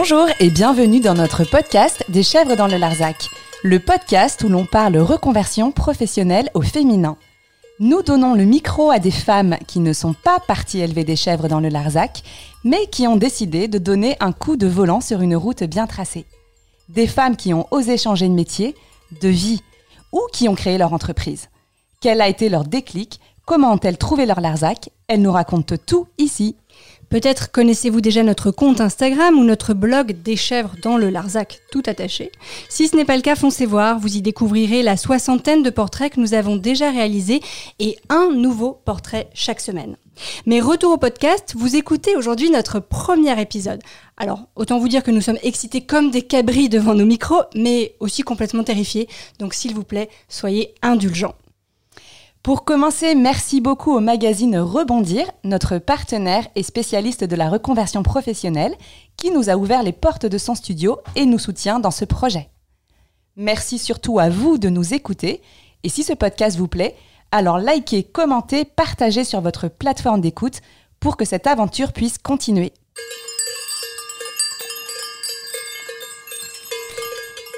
Bonjour 0.00 0.28
et 0.38 0.48
bienvenue 0.48 1.00
dans 1.00 1.14
notre 1.14 1.42
podcast 1.42 2.04
Des 2.08 2.22
chèvres 2.22 2.54
dans 2.54 2.68
le 2.68 2.76
Larzac, 2.76 3.28
le 3.64 3.80
podcast 3.80 4.44
où 4.44 4.48
l'on 4.48 4.64
parle 4.64 4.96
reconversion 4.96 5.72
professionnelle 5.72 6.50
au 6.54 6.62
féminin. 6.62 7.16
Nous 7.80 8.02
donnons 8.02 8.34
le 8.34 8.44
micro 8.44 8.92
à 8.92 9.00
des 9.00 9.10
femmes 9.10 9.56
qui 9.66 9.80
ne 9.80 9.92
sont 9.92 10.12
pas 10.12 10.38
parties 10.38 10.78
élever 10.78 11.02
des 11.02 11.16
chèvres 11.16 11.48
dans 11.48 11.58
le 11.58 11.68
Larzac, 11.68 12.22
mais 12.62 12.86
qui 12.86 13.08
ont 13.08 13.16
décidé 13.16 13.66
de 13.66 13.78
donner 13.78 14.16
un 14.20 14.30
coup 14.30 14.56
de 14.56 14.68
volant 14.68 15.00
sur 15.00 15.20
une 15.20 15.34
route 15.34 15.64
bien 15.64 15.88
tracée. 15.88 16.26
Des 16.88 17.08
femmes 17.08 17.34
qui 17.34 17.52
ont 17.52 17.66
osé 17.72 17.98
changer 17.98 18.28
de 18.28 18.34
métier, 18.34 18.76
de 19.20 19.28
vie, 19.28 19.62
ou 20.12 20.20
qui 20.32 20.48
ont 20.48 20.54
créé 20.54 20.78
leur 20.78 20.92
entreprise. 20.92 21.48
Quel 22.00 22.20
a 22.20 22.28
été 22.28 22.48
leur 22.48 22.62
déclic? 22.62 23.18
Comment 23.44 23.72
ont-elles 23.72 23.98
trouvé 23.98 24.26
leur 24.26 24.40
Larzac? 24.40 24.90
Elles 25.08 25.22
nous 25.22 25.32
racontent 25.32 25.74
tout 25.84 26.06
ici. 26.18 26.54
Peut-être 27.08 27.50
connaissez-vous 27.50 28.02
déjà 28.02 28.22
notre 28.22 28.50
compte 28.50 28.82
Instagram 28.82 29.38
ou 29.38 29.44
notre 29.44 29.72
blog 29.72 30.12
Des 30.22 30.36
chèvres 30.36 30.76
dans 30.82 30.98
le 30.98 31.08
Larzac, 31.08 31.60
tout 31.72 31.82
attaché. 31.86 32.30
Si 32.68 32.86
ce 32.86 32.96
n'est 32.96 33.06
pas 33.06 33.16
le 33.16 33.22
cas, 33.22 33.34
foncez 33.34 33.64
voir, 33.64 33.98
vous 33.98 34.16
y 34.16 34.20
découvrirez 34.20 34.82
la 34.82 34.98
soixantaine 34.98 35.62
de 35.62 35.70
portraits 35.70 36.12
que 36.12 36.20
nous 36.20 36.34
avons 36.34 36.56
déjà 36.56 36.90
réalisés 36.90 37.40
et 37.78 37.96
un 38.10 38.30
nouveau 38.30 38.78
portrait 38.84 39.30
chaque 39.32 39.60
semaine. 39.60 39.96
Mais 40.44 40.60
retour 40.60 40.92
au 40.92 40.98
podcast, 40.98 41.54
vous 41.56 41.76
écoutez 41.76 42.14
aujourd'hui 42.14 42.50
notre 42.50 42.78
premier 42.78 43.40
épisode. 43.40 43.80
Alors, 44.18 44.48
autant 44.54 44.78
vous 44.78 44.88
dire 44.88 45.02
que 45.02 45.10
nous 45.10 45.22
sommes 45.22 45.38
excités 45.42 45.80
comme 45.80 46.10
des 46.10 46.22
cabris 46.22 46.68
devant 46.68 46.94
nos 46.94 47.06
micros, 47.06 47.42
mais 47.54 47.94
aussi 48.00 48.22
complètement 48.22 48.64
terrifiés, 48.64 49.08
donc 49.38 49.54
s'il 49.54 49.74
vous 49.74 49.84
plaît, 49.84 50.10
soyez 50.28 50.74
indulgents. 50.82 51.36
Pour 52.42 52.64
commencer, 52.64 53.14
merci 53.14 53.60
beaucoup 53.60 53.92
au 53.92 54.00
magazine 54.00 54.58
Rebondir, 54.58 55.30
notre 55.44 55.78
partenaire 55.78 56.46
et 56.54 56.62
spécialiste 56.62 57.24
de 57.24 57.36
la 57.36 57.50
reconversion 57.50 58.02
professionnelle, 58.02 58.74
qui 59.16 59.30
nous 59.30 59.50
a 59.50 59.56
ouvert 59.56 59.82
les 59.82 59.92
portes 59.92 60.24
de 60.24 60.38
son 60.38 60.54
studio 60.54 60.98
et 61.16 61.26
nous 61.26 61.38
soutient 61.38 61.80
dans 61.80 61.90
ce 61.90 62.04
projet. 62.04 62.48
Merci 63.36 63.78
surtout 63.78 64.18
à 64.18 64.30
vous 64.30 64.56
de 64.56 64.68
nous 64.68 64.94
écouter, 64.94 65.42
et 65.82 65.88
si 65.88 66.02
ce 66.02 66.12
podcast 66.12 66.56
vous 66.56 66.68
plaît, 66.68 66.96
alors 67.30 67.58
likez, 67.58 68.04
commentez, 68.04 68.64
partagez 68.64 69.24
sur 69.24 69.40
votre 69.40 69.68
plateforme 69.68 70.20
d'écoute 70.20 70.60
pour 71.00 71.16
que 71.16 71.24
cette 71.24 71.46
aventure 71.46 71.92
puisse 71.92 72.18
continuer. 72.18 72.72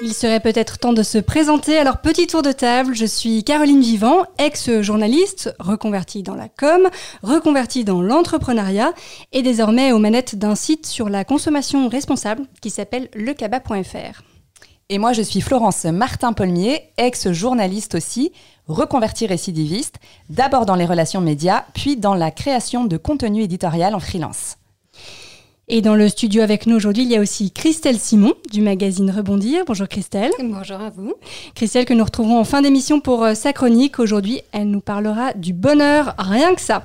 Il 0.03 0.15
serait 0.15 0.39
peut-être 0.39 0.79
temps 0.79 0.93
de 0.93 1.03
se 1.03 1.19
présenter. 1.19 1.77
Alors, 1.77 1.97
petit 1.97 2.25
tour 2.25 2.41
de 2.41 2.51
table, 2.51 2.95
je 2.95 3.05
suis 3.05 3.43
Caroline 3.43 3.81
Vivant, 3.81 4.23
ex-journaliste, 4.39 5.53
reconvertie 5.59 6.23
dans 6.23 6.33
la 6.33 6.49
com, 6.49 6.89
reconvertie 7.21 7.83
dans 7.83 8.01
l'entrepreneuriat 8.01 8.93
et 9.31 9.43
désormais 9.43 9.91
aux 9.91 9.99
manettes 9.99 10.35
d'un 10.35 10.55
site 10.55 10.87
sur 10.87 11.07
la 11.07 11.23
consommation 11.23 11.87
responsable 11.87 12.47
qui 12.61 12.71
s'appelle 12.71 13.09
lecaba.fr. 13.13 14.23
Et 14.89 14.97
moi, 14.97 15.13
je 15.13 15.21
suis 15.21 15.39
Florence 15.39 15.85
Martin-Polmier, 15.85 16.81
ex-journaliste 16.97 17.93
aussi, 17.93 18.31
reconvertie 18.67 19.27
récidiviste, 19.27 19.99
d'abord 20.31 20.65
dans 20.65 20.75
les 20.75 20.85
relations 20.85 21.21
médias, 21.21 21.65
puis 21.75 21.95
dans 21.95 22.15
la 22.15 22.31
création 22.31 22.85
de 22.85 22.97
contenu 22.97 23.43
éditorial 23.43 23.93
en 23.93 23.99
freelance. 23.99 24.57
Et 25.73 25.81
dans 25.81 25.95
le 25.95 26.09
studio 26.09 26.41
avec 26.41 26.67
nous 26.67 26.75
aujourd'hui, 26.75 27.03
il 27.03 27.09
y 27.09 27.15
a 27.15 27.21
aussi 27.21 27.49
Christelle 27.49 27.97
Simon 27.97 28.33
du 28.51 28.59
magazine 28.59 29.09
Rebondir. 29.09 29.63
Bonjour 29.65 29.87
Christelle. 29.87 30.33
Bonjour 30.37 30.81
à 30.81 30.89
vous. 30.89 31.13
Christelle 31.55 31.85
que 31.85 31.93
nous 31.93 32.03
retrouvons 32.03 32.37
en 32.37 32.43
fin 32.43 32.61
d'émission 32.61 32.99
pour 32.99 33.23
euh, 33.23 33.35
sa 33.35 33.53
chronique. 33.53 33.97
Aujourd'hui, 33.97 34.41
elle 34.51 34.69
nous 34.69 34.81
parlera 34.81 35.31
du 35.31 35.53
bonheur, 35.53 36.13
rien 36.17 36.55
que 36.55 36.61
ça. 36.61 36.83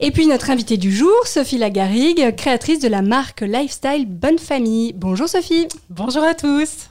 Et 0.00 0.10
puis 0.10 0.26
notre 0.26 0.50
invitée 0.50 0.76
du 0.76 0.94
jour, 0.94 1.10
Sophie 1.24 1.56
Lagarigue, 1.56 2.36
créatrice 2.36 2.80
de 2.80 2.88
la 2.88 3.00
marque 3.00 3.40
lifestyle 3.40 4.04
Bonne 4.06 4.38
Famille. 4.38 4.92
Bonjour 4.92 5.26
Sophie. 5.26 5.66
Bonjour 5.88 6.22
à 6.22 6.34
tous. 6.34 6.90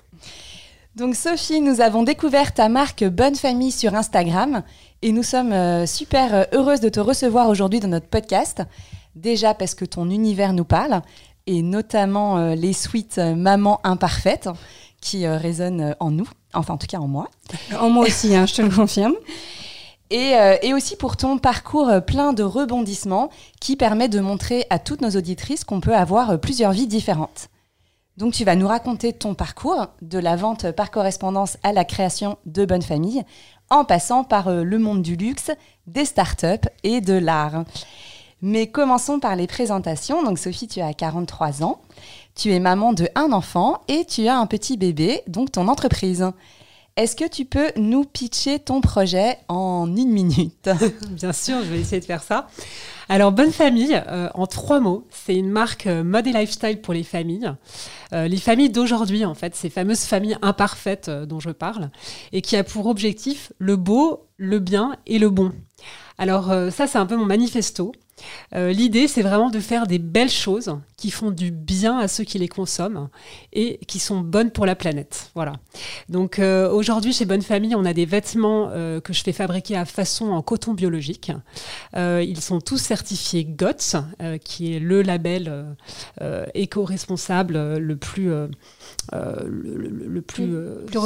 Donc 0.95 1.15
Sophie, 1.15 1.61
nous 1.61 1.81
avons 1.81 2.01
découvert 2.01 2.51
ta 2.55 2.67
marque 2.67 3.03
Bonne 3.03 3.35
Famille 3.35 3.71
sur 3.71 3.93
Instagram 3.93 4.63
et 5.03 5.11
nous 5.11 5.21
sommes 5.21 5.53
euh, 5.53 5.85
super 5.85 6.33
euh, 6.33 6.43
heureuses 6.51 6.79
de 6.79 6.89
te 6.89 6.99
recevoir 6.99 7.47
aujourd'hui 7.47 7.79
dans 7.79 7.89
notre 7.89 8.07
podcast. 8.07 8.63
Déjà 9.17 9.55
parce 9.55 9.73
que 9.73 9.83
ton 9.83 10.11
univers 10.11 10.53
nous 10.53 10.63
parle 10.63 11.01
et 11.47 11.61
notamment 11.61 12.37
euh, 12.37 12.55
les 12.55 12.73
suites 12.73 13.17
euh, 13.17 13.33
Maman 13.33 13.79
imparfaite 13.83 14.49
qui 15.01 15.25
euh, 15.25 15.37
résonnent 15.37 15.95
en 15.99 16.11
nous, 16.11 16.27
enfin 16.53 16.73
en 16.75 16.77
tout 16.77 16.87
cas 16.87 16.99
en 16.99 17.07
moi. 17.07 17.29
En 17.79 17.89
moi 17.89 18.05
aussi, 18.05 18.35
hein, 18.35 18.45
je 18.45 18.53
te 18.55 18.61
le 18.61 18.69
confirme. 18.69 19.15
Et, 20.09 20.35
et, 20.61 20.73
aussi 20.73 20.95
pour 20.95 21.17
ton 21.17 21.37
parcours 21.37 21.91
plein 22.07 22.31
de 22.31 22.41
rebondissements 22.41 23.29
qui 23.59 23.75
permet 23.75 24.07
de 24.07 24.21
montrer 24.21 24.65
à 24.69 24.79
toutes 24.79 25.01
nos 25.01 25.09
auditrices 25.09 25.65
qu'on 25.65 25.81
peut 25.81 25.93
avoir 25.93 26.39
plusieurs 26.39 26.71
vies 26.71 26.87
différentes. 26.87 27.49
Donc 28.15 28.31
tu 28.31 28.45
vas 28.45 28.55
nous 28.55 28.69
raconter 28.69 29.11
ton 29.11 29.33
parcours, 29.33 29.87
de 30.01 30.17
la 30.17 30.37
vente 30.37 30.71
par 30.71 30.91
correspondance 30.91 31.57
à 31.61 31.73
la 31.73 31.83
création 31.83 32.37
de 32.45 32.63
Bonne 32.63 32.83
Famille, 32.83 33.25
en 33.69 33.83
passant 33.83 34.23
par 34.23 34.49
le 34.49 34.79
monde 34.79 35.01
du 35.01 35.17
luxe, 35.17 35.51
des 35.87 36.05
startups 36.05 36.69
et 36.83 37.01
de 37.01 37.15
l'art. 37.15 37.65
Mais 38.41 38.67
commençons 38.67 39.19
par 39.19 39.35
les 39.35 39.47
présentations. 39.47 40.23
Donc 40.23 40.37
Sophie, 40.39 40.67
tu 40.67 40.81
as 40.81 40.93
43 40.93 41.63
ans, 41.63 41.81
tu 42.35 42.51
es 42.51 42.59
maman 42.59 42.93
de 42.93 43.07
un 43.15 43.31
enfant 43.31 43.81
et 43.87 44.05
tu 44.05 44.27
as 44.27 44.37
un 44.37 44.45
petit 44.45 44.77
bébé, 44.77 45.21
donc 45.27 45.51
ton 45.51 45.67
entreprise. 45.67 46.25
Est-ce 46.97 47.15
que 47.15 47.29
tu 47.29 47.45
peux 47.45 47.71
nous 47.75 48.05
pitcher 48.05 48.57
ton 48.57 48.81
projet 48.81 49.37
en 49.49 49.85
une 49.95 50.09
minute? 50.09 50.67
Bien 51.11 51.31
sûr, 51.31 51.57
je 51.59 51.69
vais 51.69 51.79
essayer 51.79 51.99
de 51.99 52.05
faire 52.05 52.23
ça. 52.23 52.47
Alors, 53.07 53.31
Bonne 53.31 53.51
Famille, 53.51 54.01
euh, 54.07 54.29
en 54.33 54.47
trois 54.47 54.79
mots, 54.79 55.07
c'est 55.11 55.35
une 55.35 55.51
marque 55.51 55.85
euh, 55.85 56.03
mode 56.03 56.25
et 56.25 56.33
lifestyle 56.33 56.81
pour 56.81 56.95
les 56.95 57.03
familles. 57.03 57.53
Euh, 58.13 58.27
les 58.27 58.37
familles 58.37 58.71
d'aujourd'hui, 58.71 59.25
en 59.25 59.35
fait, 59.35 59.55
ces 59.55 59.69
fameuses 59.69 60.05
familles 60.05 60.39
imparfaites 60.41 61.07
dont 61.07 61.39
je 61.39 61.51
parle, 61.51 61.91
et 62.33 62.41
qui 62.41 62.55
a 62.55 62.63
pour 62.63 62.87
objectif 62.87 63.53
le 63.59 63.75
beau, 63.75 64.25
le 64.37 64.57
bien 64.57 64.95
et 65.05 65.19
le 65.19 65.29
bon. 65.29 65.51
Alors, 66.17 66.51
ça, 66.71 66.87
c'est 66.87 66.97
un 66.97 67.05
peu 67.05 67.15
mon 67.15 67.25
manifesto. 67.25 67.91
Euh, 68.55 68.71
l'idée, 68.71 69.07
c'est 69.07 69.21
vraiment 69.21 69.49
de 69.49 69.59
faire 69.59 69.87
des 69.87 69.99
belles 69.99 70.29
choses 70.29 70.75
qui 70.97 71.11
font 71.11 71.31
du 71.31 71.51
bien 71.51 71.99
à 71.99 72.07
ceux 72.07 72.23
qui 72.23 72.39
les 72.39 72.47
consomment 72.47 73.09
et 73.53 73.79
qui 73.87 73.99
sont 73.99 74.21
bonnes 74.21 74.51
pour 74.51 74.65
la 74.65 74.75
planète. 74.75 75.29
Voilà. 75.35 75.53
Donc 76.09 76.39
euh, 76.39 76.69
aujourd'hui, 76.71 77.13
chez 77.13 77.25
Bonne 77.25 77.41
Famille, 77.41 77.75
on 77.75 77.85
a 77.85 77.93
des 77.93 78.05
vêtements 78.05 78.69
euh, 78.71 78.99
que 78.99 79.13
je 79.13 79.23
fais 79.23 79.31
fabriquer 79.31 79.77
à 79.77 79.85
façon 79.85 80.31
en 80.31 80.41
coton 80.41 80.73
biologique. 80.73 81.31
ils 81.95 82.41
sont 82.41 82.59
tous 82.61 82.77
certifiés 82.77 83.45
GOTS, 83.45 83.97
qui 84.43 84.73
est 84.73 84.79
le 84.79 85.01
label 85.01 85.75
éco-responsable 86.53 87.77
le 87.77 87.97
plus, 87.97 88.31
le, 89.11 90.21
plus, 90.21 90.53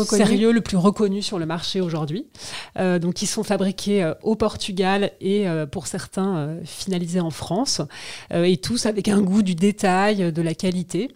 sérieux, 0.05 0.51
le 0.51 0.61
plus 0.61 0.77
reconnu 0.77 1.21
sur 1.21 1.39
le 1.39 1.45
marché 1.45 1.81
aujourd'hui. 1.81 2.27
donc 2.77 3.21
ils 3.21 3.27
sont 3.27 3.43
fabriqués 3.43 4.11
au 4.23 4.35
Portugal 4.35 5.11
et 5.19 5.45
pour 5.71 5.87
certains 5.87 6.57
finalisés 6.65 7.19
en 7.19 7.29
France, 7.29 7.81
euh, 8.33 8.43
et 8.43 8.57
tous 8.57 8.85
avec 8.85 9.07
un 9.07 9.21
goût 9.21 9.43
du 9.43 9.55
détail, 9.55 9.80
de 9.83 10.41
la 10.41 10.53
qualité. 10.53 11.09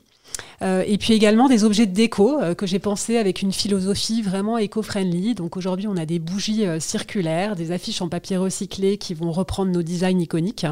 Euh, 0.61 0.83
et 0.87 0.97
puis 0.97 1.13
également 1.13 1.47
des 1.47 1.63
objets 1.63 1.85
de 1.85 1.93
déco 1.93 2.41
euh, 2.41 2.55
que 2.55 2.65
j'ai 2.65 2.79
pensé 2.79 3.17
avec 3.17 3.41
une 3.41 3.51
philosophie 3.51 4.21
vraiment 4.21 4.57
éco-friendly. 4.57 5.35
Donc 5.35 5.57
aujourd'hui, 5.57 5.87
on 5.87 5.97
a 5.97 6.05
des 6.05 6.19
bougies 6.19 6.65
circulaires, 6.79 7.55
des 7.55 7.71
affiches 7.71 8.01
en 8.01 8.09
papier 8.09 8.37
recyclé 8.37 8.97
qui 8.97 9.13
vont 9.13 9.31
reprendre 9.31 9.71
nos 9.71 9.83
designs 9.83 10.19
iconiques. 10.19 10.65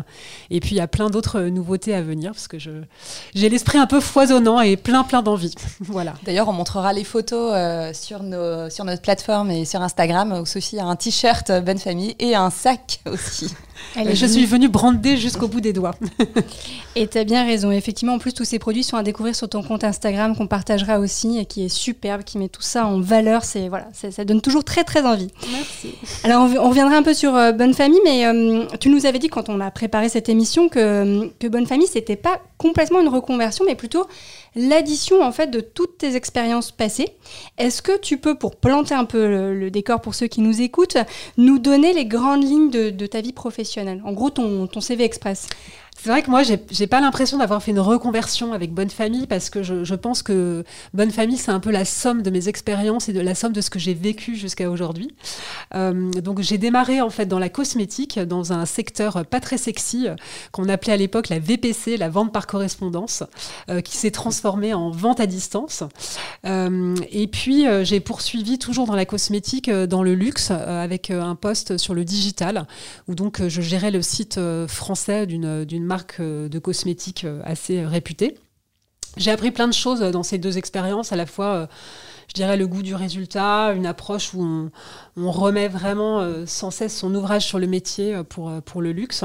Et 0.50 0.60
puis 0.60 0.72
il 0.72 0.78
y 0.78 0.82
a 0.82 0.88
plein 0.88 1.10
d'autres 1.10 1.42
nouveautés 1.42 1.94
à 1.94 2.02
venir 2.02 2.32
parce 2.32 2.48
que 2.48 2.58
j'ai 2.58 3.50
l'esprit 3.50 3.78
un 3.78 3.88
peu 3.88 4.00
foisonnant 4.00 4.62
et 4.62 4.78
plein 4.78 5.04
plein 5.04 5.22
d'envie. 5.22 5.56
voilà. 5.80 6.14
D'ailleurs, 6.24 6.48
on 6.48 6.54
montrera 6.54 6.94
les 6.94 7.04
photos 7.04 7.54
sur, 7.96 8.24
nos, 8.24 8.70
sur 8.70 8.86
notre 8.86 9.02
plateforme 9.02 9.52
et 9.52 9.66
sur 9.66 9.82
Instagram 9.82 10.40
où 10.42 10.46
Sophie 10.46 10.80
a 10.80 10.86
un 10.86 10.96
t-shirt 10.96 11.52
Bonne 11.64 11.78
Famille 11.78 12.16
et 12.20 12.36
un 12.36 12.50
sac 12.50 13.02
aussi. 13.12 13.54
je 13.96 14.26
suis 14.26 14.46
venue 14.46 14.70
brander 14.70 15.18
jusqu'au 15.18 15.48
bout 15.48 15.62
des 15.62 15.74
doigts. 15.74 15.96
et 16.96 17.08
tu 17.08 17.18
as 17.18 17.24
bien 17.24 17.46
raison. 17.46 17.72
Effectivement, 17.72 18.14
en 18.14 18.20
plus, 18.20 18.34
tous 18.34 18.46
ces 18.46 18.60
produits 18.60 18.84
sont 18.84 18.98
à 18.98 19.04
découvrir 19.04 19.36
sur 19.36 19.50
ton 19.54 19.62
compte 19.62 19.84
Instagram 19.84 20.36
qu'on 20.36 20.48
partagera 20.48 21.00
aussi 21.00 21.38
et 21.38 21.46
qui 21.46 21.66
est 21.66 21.70
superbe, 21.70 22.24
qui 22.24 22.40
met 22.40 22.50
tout 22.50 22.64
ça 22.64 22.88
en 22.88 23.00
valeur. 23.00 23.44
C'est 23.44 23.70
voilà, 23.70 23.88
ça 23.94 24.26
donne 24.26 24.42
toujours 24.42 24.64
très 24.64 24.84
très 24.84 25.06
envie. 25.06 25.30
Merci. 25.52 25.94
Alors, 26.24 26.50
on, 26.60 26.70
reviendra 26.70 26.96
un 26.96 27.04
peu 27.04 27.14
sur 27.14 27.36
euh, 27.36 27.52
Bonne 27.52 27.76
Famille, 27.76 28.00
mais 28.04 28.26
euh, 28.26 28.66
tu 28.80 28.90
nous 28.90 29.06
avais 29.06 29.20
dit 29.20 29.30
quand 29.30 29.50
on 29.50 29.60
a 29.60 29.70
préparé 29.70 30.10
cette 30.10 30.28
émission 30.28 30.70
que, 30.70 31.30
que 31.40 31.48
Bonne 31.48 31.68
Famille, 31.68 31.86
c'était 31.86 32.16
pas 32.16 32.42
complètement 32.58 33.00
une 33.00 33.10
reconversion, 33.10 33.64
mais 33.68 33.76
plutôt 33.76 34.08
l'addition 34.56 35.22
en 35.22 35.32
fait 35.32 35.48
de 35.48 35.60
toutes 35.60 36.00
tes 36.00 36.16
expériences 36.16 36.72
passées. 36.72 37.10
Est-ce 37.60 37.84
que 37.84 38.00
tu 38.00 38.18
peux, 38.18 38.36
pour 38.36 38.56
planter 38.56 38.96
un 38.96 39.06
peu 39.06 39.54
le, 39.54 39.70
décor 39.70 40.02
pour 40.02 40.16
ceux 40.16 40.28
qui 40.28 40.42
nous 40.42 40.62
écoutent, 40.62 40.98
nous 41.38 41.60
donner 41.60 41.94
les 41.94 42.06
grandes 42.06 42.44
lignes 42.44 42.72
de, 42.72 43.06
ta 43.06 43.22
vie 43.22 43.34
professionnelle? 43.34 44.02
En 44.04 44.14
gros, 44.14 44.32
ton, 44.32 44.66
ton 44.66 44.82
CV 44.82 45.04
Express. 45.04 45.48
C'est 46.02 46.10
vrai 46.10 46.22
que 46.22 46.30
moi, 46.30 46.44
j'ai 46.44 46.88
pas 46.88 47.00
l'impression 47.00 47.38
d'avoir 47.38 47.64
fait 47.64 47.72
une 47.72 47.80
reconversion 47.80 48.52
avec 48.52 48.74
Bonne 48.74 48.90
Famille 48.90 49.26
parce 49.26 49.50
que 49.50 49.64
je, 49.64 49.96
pense 49.96 50.22
que 50.22 50.64
Bonne 50.94 51.12
Famille, 51.12 51.38
c'est 51.38 51.52
un 51.52 51.60
peu 51.60 51.72
la 51.72 51.86
somme 51.86 52.22
de 52.22 52.30
mes 52.30 52.50
expériences 52.50 53.08
et 53.10 53.14
de 53.14 53.22
la 53.22 53.36
somme 53.36 53.54
de 53.54 53.62
ce 53.62 53.70
que 53.70 53.80
j'ai 53.80 53.94
vécu 53.94 54.36
jusqu'à 54.36 54.70
aujourd'hui. 54.70 55.16
donc 55.74 56.42
j'ai 56.42 56.58
démarré 56.58 57.00
en 57.02 57.10
fait 57.10 57.26
dans 57.26 57.40
la 57.40 57.50
cosmétique, 57.50 58.20
dans 58.20 58.52
un 58.52 58.66
secteur 58.66 59.26
pas 59.26 59.40
très 59.40 59.58
sexy 59.58 60.08
qu'on 60.52 60.68
appelait 60.68 60.94
à 60.94 60.98
l'époque 60.98 61.30
la 61.30 61.40
VPC, 61.40 61.96
la 61.98 62.10
vente 62.10 62.34
par 62.34 62.48
correspondance, 62.48 63.24
qui 63.86 63.96
s'est 63.96 64.12
transformée 64.12 64.74
en 64.74 64.92
vente 64.92 65.20
à 65.20 65.26
distance. 65.26 65.84
et 66.44 67.28
puis 67.32 67.66
j'ai 67.84 68.00
poursuivi 68.00 68.60
toujours 68.60 68.88
dans 68.88 68.96
la 68.96 69.06
cosmétique, 69.06 69.70
dans 69.70 70.04
le 70.04 70.16
luxe, 70.16 70.52
avec 70.52 71.12
un 71.12 71.36
poste 71.36 71.78
sur 71.78 71.94
le 71.94 72.04
digital, 72.04 72.68
où 73.08 73.16
donc 73.16 73.42
je 73.48 73.62
gérais 73.62 73.92
le 73.92 74.02
site 74.02 74.40
français 74.68 75.26
d'une 75.28 75.83
marque 75.84 76.22
de 76.22 76.60
cosmétiques 76.60 77.26
assez 77.44 77.86
réputée. 77.86 78.38
J'ai 79.18 79.32
appris 79.32 79.52
plein 79.52 79.68
de 79.68 79.74
choses 79.74 80.00
dans 80.00 80.24
ces 80.24 80.38
deux 80.38 80.58
expériences, 80.58 81.12
à 81.12 81.16
la 81.16 81.26
fois, 81.26 81.46
euh, 81.54 81.68
je 82.34 82.42
dirais, 82.42 82.58
le 82.58 82.66
goût 82.66 82.82
du 82.82 82.96
résultat, 82.96 83.74
une 83.74 83.86
approche 83.86 84.34
où 84.34 84.70
on, 85.16 85.32
remet 85.32 85.68
vraiment 85.68 86.20
euh, 86.20 86.46
sans 86.48 86.72
cesse 86.72 86.98
son 86.98 87.14
ouvrage 87.14 87.46
sur 87.46 87.60
le 87.60 87.68
métier 87.68 88.16
euh, 88.16 88.24
pour, 88.24 88.52
pour 88.64 88.82
le 88.82 88.92
luxe. 88.92 89.24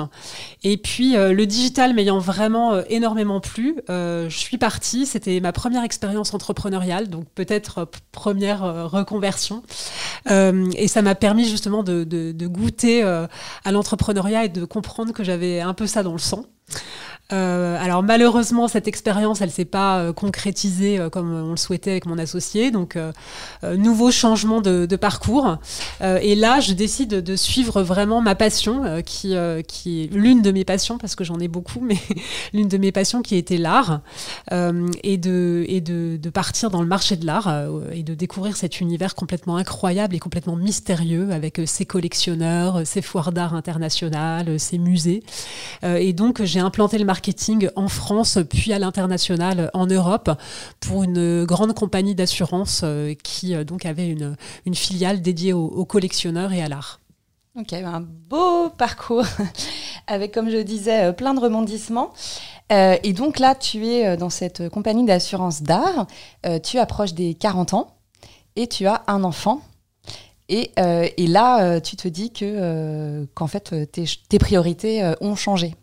Et 0.63 0.77
puis, 0.77 1.15
le 1.15 1.47
digital 1.47 1.95
m'ayant 1.95 2.19
vraiment 2.19 2.83
énormément 2.89 3.41
plu, 3.41 3.77
je 3.89 4.27
suis 4.29 4.59
partie. 4.59 5.07
C'était 5.07 5.41
ma 5.41 5.53
première 5.53 5.85
expérience 5.85 6.35
entrepreneuriale, 6.35 7.09
donc 7.09 7.25
peut-être 7.35 7.89
première 8.13 8.91
reconversion. 8.91 9.63
et 10.29 10.89
ça 10.89 11.03
m'a 11.03 11.15
permis 11.15 11.49
justement 11.49 11.83
de 11.83 12.47
goûter 12.47 13.03
à 13.03 13.73
l'entrepreneuriat 13.73 14.45
et 14.45 14.49
de 14.49 14.65
comprendre 14.65 15.13
que 15.13 15.25
j'avais 15.25 15.61
un 15.61 15.75
peu 15.75 15.87
ça 15.87 16.03
dans 16.03 16.13
le 16.13 16.19
sang. 16.19 16.45
Euh, 17.31 17.77
alors 17.79 18.03
malheureusement, 18.03 18.69
cette 18.69 18.89
expérience, 18.89 19.43
elle 19.43 19.51
s'est 19.51 19.67
pas 19.67 19.99
euh, 19.99 20.13
concrétisée 20.15 20.99
euh, 20.99 21.11
comme 21.11 21.31
on 21.31 21.51
le 21.51 21.59
souhaitait 21.59 21.91
avec 21.91 22.07
mon 22.07 22.17
associé. 22.17 22.71
Donc, 22.71 22.99
nouveau 23.63 24.11
changement 24.11 24.61
de, 24.61 24.97
parcours. 24.97 25.59
et 26.01 26.35
là, 26.35 26.61
je 26.61 26.73
décide 26.73 27.11
de 27.11 27.37
suivre 27.37 27.83
vraiment 27.83 28.21
ma 28.21 28.35
passion, 28.35 29.03
qui, 29.05 29.35
qui 29.67 30.03
est 30.03 30.13
l'une 30.13 30.43
de 30.43 30.51
mes 30.51 30.65
passions, 30.65 30.99
parce 30.99 31.15
que 31.15 31.25
j'en 31.25 31.39
ai 31.39 31.49
beaucoup, 31.49 31.81
mais 31.83 31.99
l'une 32.53 32.69
de 32.69 32.79
mes 32.79 32.93
passions 32.93 33.23
qui 33.23 33.37
était 33.37 33.59
l'art, 33.59 34.01
et, 34.51 35.17
de, 35.19 35.65
et 35.69 35.81
de, 35.81 36.17
de, 36.17 36.31
partir 36.31 36.71
dans 36.71 36.81
le 36.81 36.89
marché 36.89 37.17
de 37.17 37.27
l'art 37.27 37.53
et 37.93 38.03
de 38.03 38.15
découvrir 38.15 38.57
cet 38.57 38.81
univers 38.81 39.15
complètement 39.15 39.57
incroyable 39.57 40.15
et 40.15 40.19
complètement 40.19 40.57
mystérieux 40.57 41.31
avec 41.31 41.61
ses 41.67 41.87
collectionneurs, 41.87 42.87
ses 42.87 43.03
foires 43.03 43.33
d'art 43.33 43.55
internationales, 43.55 44.59
ses 44.59 44.79
musées. 44.79 45.23
et 45.83 46.13
donc, 46.13 46.43
j'ai 46.43 46.61
implanté 46.61 46.99
le 46.99 47.05
marché 47.05 47.18
marketing 47.19 47.69
en 47.75 47.89
France, 47.89 48.39
puis 48.49 48.73
à 48.73 48.79
l'international 48.79 49.73
en 49.75 49.87
Europe, 49.87 50.31
pour 50.79 51.03
une 51.03 51.45
grande 51.45 51.75
compagnie 51.75 52.15
d'assurance 52.15 52.83
euh, 52.85 53.15
qui 53.25 53.57
euh, 53.57 53.65
donc 53.65 53.87
avait 53.87 54.09
une, 54.09 54.37
filiale 54.73 55.21
dédiée 55.21 55.53
aux, 55.53 55.85
collectionneurs 55.85 56.53
et 56.53 56.63
à 56.63 56.69
l'art. 56.69 57.01
Ok, 57.59 57.73
un 57.73 58.03
beau 58.03 58.71
parcours 58.71 59.25
avec, 60.07 60.33
comme 60.33 60.49
je 60.49 60.59
disais, 60.59 61.07
euh, 61.07 61.13
plein 61.13 61.35
de 61.35 61.41
rebondissements. 61.41 62.13
et 62.71 63.13
donc 63.15 63.41
là, 63.41 63.57
tu 63.57 63.85
es 63.89 64.17
dans 64.17 64.31
cette 64.31 64.69
compagnie 64.69 65.05
d'assurance 65.05 65.63
d'art, 65.63 66.07
tu 66.63 66.79
approches 66.79 67.15
des 67.15 67.35
40 67.35 67.75
ans 67.75 67.97
et 68.55 68.69
tu 68.69 68.87
as 68.87 69.03
un 69.09 69.25
enfant. 69.25 69.63
Et, 70.51 70.71
là, 70.77 71.81
tu 71.81 71.97
te 71.97 72.07
dis 72.09 72.31
que 72.31 73.27
qu'en 73.35 73.47
fait, 73.47 73.75
tes 73.91 74.39
priorités 74.39 75.15
ont 75.23 75.35
changé. 75.35 75.75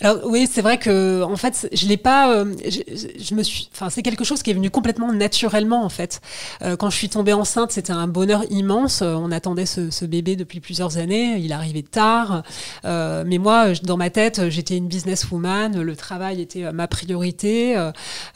Alors 0.00 0.20
oui, 0.24 0.48
c'est 0.50 0.62
vrai 0.62 0.78
que 0.78 1.22
en 1.22 1.36
fait, 1.36 1.68
je 1.72 1.86
l'ai 1.86 1.96
pas. 1.96 2.34
Euh, 2.34 2.54
je, 2.64 3.34
me 3.34 3.42
suis. 3.42 3.68
Enfin, 3.72 3.88
c'est 3.90 4.02
quelque 4.02 4.24
chose 4.24 4.42
qui 4.42 4.50
est 4.50 4.54
venu 4.54 4.70
complètement 4.70 5.12
naturellement 5.12 5.84
en 5.84 5.88
fait. 5.88 6.20
Euh, 6.62 6.76
quand 6.76 6.90
je 6.90 6.96
suis 6.96 7.08
tombée 7.08 7.32
enceinte, 7.32 7.72
c'était 7.72 7.92
un 7.92 8.08
bonheur 8.08 8.44
immense. 8.50 9.02
Euh, 9.02 9.14
on 9.14 9.30
attendait 9.30 9.66
ce, 9.66 10.04
bébé 10.04 10.34
depuis 10.34 10.60
plusieurs 10.60 10.98
années. 10.98 11.36
Il 11.38 11.52
arrivait 11.52 11.82
tard, 11.82 12.42
mais 12.84 13.38
moi, 13.38 13.72
dans 13.84 13.96
ma 13.96 14.10
tête, 14.10 14.48
j'étais 14.48 14.76
une 14.76 14.88
businesswoman. 14.88 15.80
Le 15.80 15.96
travail 15.96 16.40
était 16.40 16.72
ma 16.72 16.88
priorité 16.88 17.74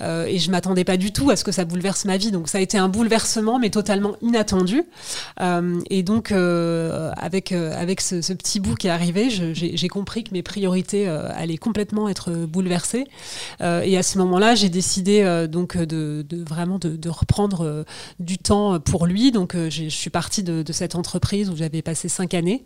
et 0.00 0.38
je 0.38 0.50
m'attendais 0.50 0.84
pas 0.84 0.96
du 0.96 1.12
tout 1.12 1.30
à 1.30 1.36
ce 1.36 1.42
que 1.42 1.50
ça 1.52 1.64
bouleverse 1.64 2.04
ma 2.04 2.16
vie. 2.16 2.30
Donc 2.30 2.48
ça 2.48 2.58
a 2.58 2.60
été 2.60 2.78
un 2.78 2.88
bouleversement, 2.88 3.58
mais 3.58 3.70
totalement 3.70 4.14
inattendu. 4.22 4.84
et 5.90 6.02
donc 6.02 6.32
avec 6.32 7.52
avec 7.52 8.00
ce, 8.00 8.22
ce, 8.22 8.32
petit 8.32 8.60
bout 8.60 8.76
qui 8.76 8.86
est 8.86 8.90
arrivé, 8.90 9.28
j'ai 9.30 9.88
compris 9.88 10.22
que 10.22 10.32
mes 10.32 10.42
priorités 10.42 11.08
allait 11.34 11.56
complètement 11.56 12.08
être 12.08 12.30
bouleversée. 12.46 13.04
Euh, 13.60 13.82
et 13.82 13.96
à 13.96 14.02
ce 14.02 14.18
moment-là, 14.18 14.54
j'ai 14.54 14.68
décidé 14.68 15.22
euh, 15.22 15.46
donc 15.46 15.76
de, 15.76 16.24
vraiment 16.30 16.78
de, 16.78 17.08
reprendre 17.08 17.84
du 18.18 18.38
temps 18.38 18.80
pour 18.80 19.06
lui. 19.06 19.30
Donc 19.32 19.56
je 19.56 19.88
suis 19.88 20.10
partie 20.10 20.42
de, 20.42 20.64
cette 20.72 20.94
entreprise 20.94 21.48
où 21.50 21.56
j'avais 21.56 21.82
passé 21.82 22.08
cinq 22.08 22.34
années. 22.34 22.64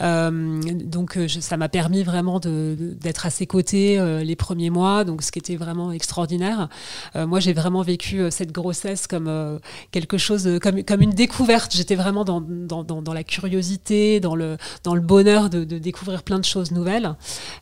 donc 0.00 1.18
ça 1.40 1.56
m'a 1.56 1.68
permis 1.68 2.02
vraiment 2.02 2.38
d'être 2.40 3.26
à 3.26 3.30
ses 3.30 3.46
côtés 3.46 3.98
les 4.22 4.36
premiers 4.36 4.70
mois, 4.70 5.04
donc 5.04 5.22
ce 5.22 5.32
qui 5.32 5.38
était 5.38 5.56
vraiment 5.56 5.90
extraordinaire. 5.90 6.68
moi, 7.14 7.40
j'ai 7.40 7.52
vraiment 7.52 7.82
vécu 7.82 8.30
cette 8.30 8.52
grossesse 8.52 9.06
comme 9.06 9.58
quelque 9.90 10.18
chose, 10.18 10.58
comme, 10.62 10.84
comme 10.84 11.02
une 11.02 11.12
découverte. 11.12 11.74
J'étais 11.74 11.96
vraiment 11.96 12.24
dans, 12.24 12.40
dans, 12.40 12.84
dans, 12.84 13.12
la 13.12 13.24
curiosité, 13.24 14.20
dans 14.20 14.36
le, 14.36 14.56
dans 14.84 14.94
le 14.94 15.00
bonheur 15.00 15.50
de, 15.50 15.64
découvrir 15.64 16.22
plein 16.22 16.38
de 16.38 16.44
choses 16.44 16.70
nouvelles. 16.70 17.14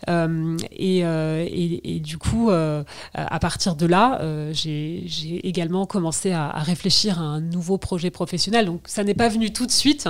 Euh, 0.08 0.25
euh, 0.26 1.46
et, 1.50 2.00
du 2.00 2.18
coup, 2.18 2.50
euh, 2.50 2.82
à 3.14 3.38
partir 3.38 3.76
de 3.76 3.86
là, 3.86 4.20
j'ai 4.52 5.06
également 5.46 5.86
commencé 5.86 6.32
à, 6.32 6.50
réfléchir 6.56 7.20
à 7.20 7.24
un 7.24 7.40
nouveau 7.40 7.78
projet 7.78 8.10
professionnel. 8.10 8.66
Donc, 8.66 8.82
ça 8.86 9.04
n'est 9.04 9.14
pas 9.14 9.28
venu 9.28 9.52
tout 9.52 9.66
de 9.66 9.72
suite, 9.72 10.08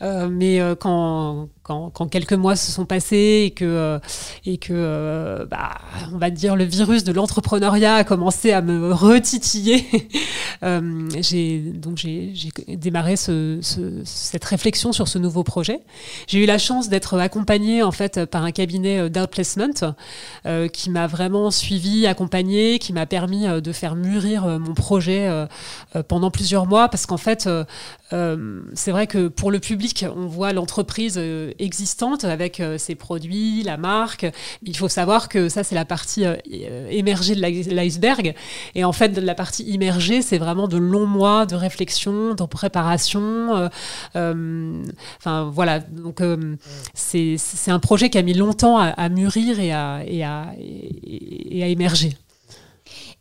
mais 0.00 0.60
quand, 0.78 1.48
quelques 2.10 2.32
mois 2.32 2.56
se 2.56 2.72
sont 2.72 2.86
passés 2.86 3.44
et 3.46 3.50
que, 3.50 4.00
et 4.44 4.58
que 4.58 5.46
bah, 5.50 5.78
on 6.12 6.18
va 6.18 6.30
dire, 6.30 6.56
le 6.56 6.64
virus 6.64 7.04
de 7.04 7.12
l'entrepreneuriat 7.12 7.96
a 7.96 8.04
commencé 8.04 8.52
à 8.52 8.62
me 8.62 8.92
retitiller, 8.92 9.86
j'ai 11.20 11.72
j'ai 11.94 12.76
démarré 12.76 13.16
cette 13.16 14.44
réflexion 14.44 14.92
sur 14.92 15.08
ce 15.08 15.18
nouveau 15.18 15.44
projet. 15.44 15.80
J'ai 16.26 16.42
eu 16.42 16.46
la 16.46 16.58
chance 16.58 16.88
d'être 16.88 17.18
accompagnée 17.18 17.82
en 17.82 17.92
fait 17.92 18.24
par 18.26 18.44
un 18.44 18.52
cabinet 18.52 19.10
d'outplacement 19.10 19.49
euh, 20.46 20.68
qui 20.68 20.90
m'a 20.90 21.06
vraiment 21.06 21.50
suivi, 21.50 22.06
accompagné, 22.06 22.78
qui 22.78 22.92
m'a 22.92 23.06
permis 23.06 23.46
euh, 23.46 23.60
de 23.60 23.72
faire 23.72 23.94
mûrir 23.94 24.44
euh, 24.44 24.58
mon 24.58 24.74
projet 24.74 25.28
pendant 26.08 26.30
plusieurs 26.30 26.66
mois. 26.66 26.88
Parce 26.88 27.06
qu'en 27.06 27.16
fait, 27.16 27.48
c'est 28.10 28.90
vrai 28.90 29.06
que 29.06 29.28
pour 29.28 29.50
le 29.50 29.58
public, 29.60 30.04
on 30.16 30.26
voit 30.26 30.52
l'entreprise 30.52 31.20
existante 31.58 32.24
avec 32.24 32.62
ses 32.78 32.94
produits, 32.94 33.62
la 33.62 33.76
marque. 33.76 34.26
Il 34.62 34.76
faut 34.76 34.88
savoir 34.88 35.28
que 35.28 35.48
ça, 35.48 35.64
c'est 35.64 35.74
la 35.74 35.84
partie 35.84 36.24
émergée 36.90 37.34
de 37.34 37.40
l'iceberg. 37.40 38.34
Et 38.74 38.84
en 38.84 38.92
fait, 38.92 39.16
la 39.18 39.34
partie 39.34 39.64
immergée, 39.64 40.22
c'est 40.22 40.38
vraiment 40.38 40.68
de 40.68 40.76
longs 40.76 41.06
mois 41.06 41.46
de 41.46 41.54
réflexion, 41.54 42.34
de 42.34 42.44
préparation. 42.44 43.70
Enfin, 44.14 45.50
voilà. 45.52 45.80
Donc, 45.80 46.22
c'est 46.94 47.38
un 47.68 47.78
projet 47.78 48.10
qui 48.10 48.18
a 48.18 48.22
mis 48.22 48.34
longtemps 48.34 48.78
à 48.78 49.08
mûrir 49.08 49.60
et 49.60 49.72
à, 49.72 50.02
et 50.06 50.24
à, 50.24 50.52
et, 50.58 51.62
à 51.62 51.66
émerger. 51.66 52.16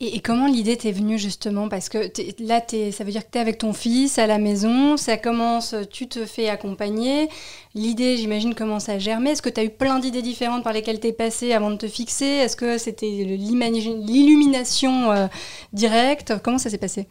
Et, 0.01 0.21
comment 0.21 0.47
l'idée 0.47 0.77
t'est 0.77 0.93
venue 0.93 1.19
justement? 1.19 1.67
Parce 1.67 1.89
que 1.89 2.09
là, 2.39 2.61
ça 2.91 3.03
veut 3.03 3.11
dire 3.11 3.25
que 3.25 3.31
tu 3.31 3.37
es 3.37 3.41
avec 3.41 3.57
ton 3.57 3.73
fils 3.73 4.17
à 4.17 4.27
la 4.27 4.37
maison, 4.37 4.95
ça 4.95 5.17
commence, 5.17 5.75
tu 5.91 6.07
te 6.07 6.25
fais 6.25 6.47
accompagner. 6.47 7.27
L'idée, 7.75 8.15
j'imagine, 8.15 8.55
commence 8.55 8.87
à 8.87 8.97
germer. 8.97 9.31
Est-ce 9.31 9.41
que 9.41 9.49
tu 9.49 9.59
as 9.59 9.65
eu 9.65 9.69
plein 9.69 9.99
d'idées 9.99 10.21
différentes 10.21 10.63
par 10.63 10.71
lesquelles 10.71 11.01
tu 11.01 11.07
es 11.07 11.13
passé 11.13 11.51
avant 11.51 11.69
de 11.69 11.75
te 11.75 11.87
fixer? 11.87 12.25
Est-ce 12.25 12.55
que 12.55 12.77
c'était 12.77 13.09
l'illumination 13.09 15.11
euh, 15.11 15.27
directe? 15.73 16.33
Comment 16.43 16.59
ça 16.59 16.69
s'est 16.69 16.77
passé? 16.77 17.09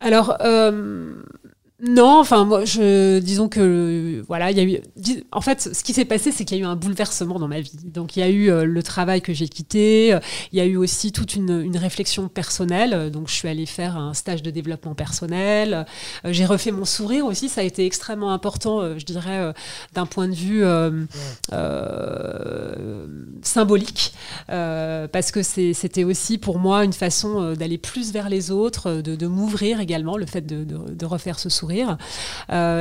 Alors, 0.00 0.36
euh, 0.42 1.22
non, 1.78 2.20
enfin 2.20 2.46
moi 2.46 2.64
je 2.64 3.18
disons 3.18 3.50
que 3.50 4.24
voilà, 4.26 4.50
il 4.50 4.56
y 4.56 4.60
a 4.60 4.64
eu 4.64 4.80
en 5.30 5.42
fait 5.42 5.74
ce 5.74 5.84
qui 5.84 5.92
s'est 5.92 6.06
passé 6.06 6.32
c'est 6.32 6.46
qu'il 6.46 6.56
y 6.56 6.60
a 6.60 6.64
eu 6.64 6.66
un 6.66 6.74
bouleversement 6.74 7.38
dans 7.38 7.48
ma 7.48 7.60
vie. 7.60 7.76
Donc 7.84 8.16
il 8.16 8.20
y 8.20 8.22
a 8.22 8.30
eu 8.30 8.50
euh, 8.50 8.64
le 8.64 8.82
travail 8.82 9.20
que 9.20 9.34
j'ai 9.34 9.46
quitté, 9.46 10.14
euh, 10.14 10.20
il 10.52 10.58
y 10.58 10.62
a 10.62 10.64
eu 10.64 10.76
aussi 10.78 11.12
toute 11.12 11.34
une, 11.34 11.76
réflexion 11.76 12.28
personnelle. 12.28 13.10
Donc 13.10 13.28
je 13.28 13.34
suis 13.34 13.46
allée 13.46 13.66
faire 13.66 13.98
un 13.98 14.14
stage 14.14 14.42
de 14.42 14.50
développement 14.50 14.94
personnel, 14.94 15.84
euh, 16.24 16.32
j'ai 16.32 16.46
refait 16.46 16.70
mon 16.70 16.86
sourire 16.86 17.26
aussi, 17.26 17.50
ça 17.50 17.60
a 17.60 17.64
été 17.64 17.84
extrêmement 17.84 18.32
important, 18.32 18.98
je 18.98 19.04
dirais 19.04 19.52
d'un 19.92 20.06
point 20.06 20.28
de 20.28 20.34
vue 20.34 20.64
symbolique 23.42 24.14
parce 24.46 25.30
que 25.30 25.42
c'était 25.42 26.04
aussi 26.04 26.38
pour 26.38 26.58
moi 26.58 26.84
une 26.84 26.94
façon 26.94 27.52
d'aller 27.52 27.76
plus 27.76 28.12
vers 28.12 28.30
les 28.30 28.50
autres, 28.50 29.02
de, 29.02 29.26
m'ouvrir 29.26 29.80
également 29.80 30.16
le 30.16 30.24
fait 30.24 30.46
de, 30.46 30.64
de 30.64 31.06
refaire 31.06 31.38
ce 31.38 31.50
sourire 31.50 31.65
sourire. 31.66 31.96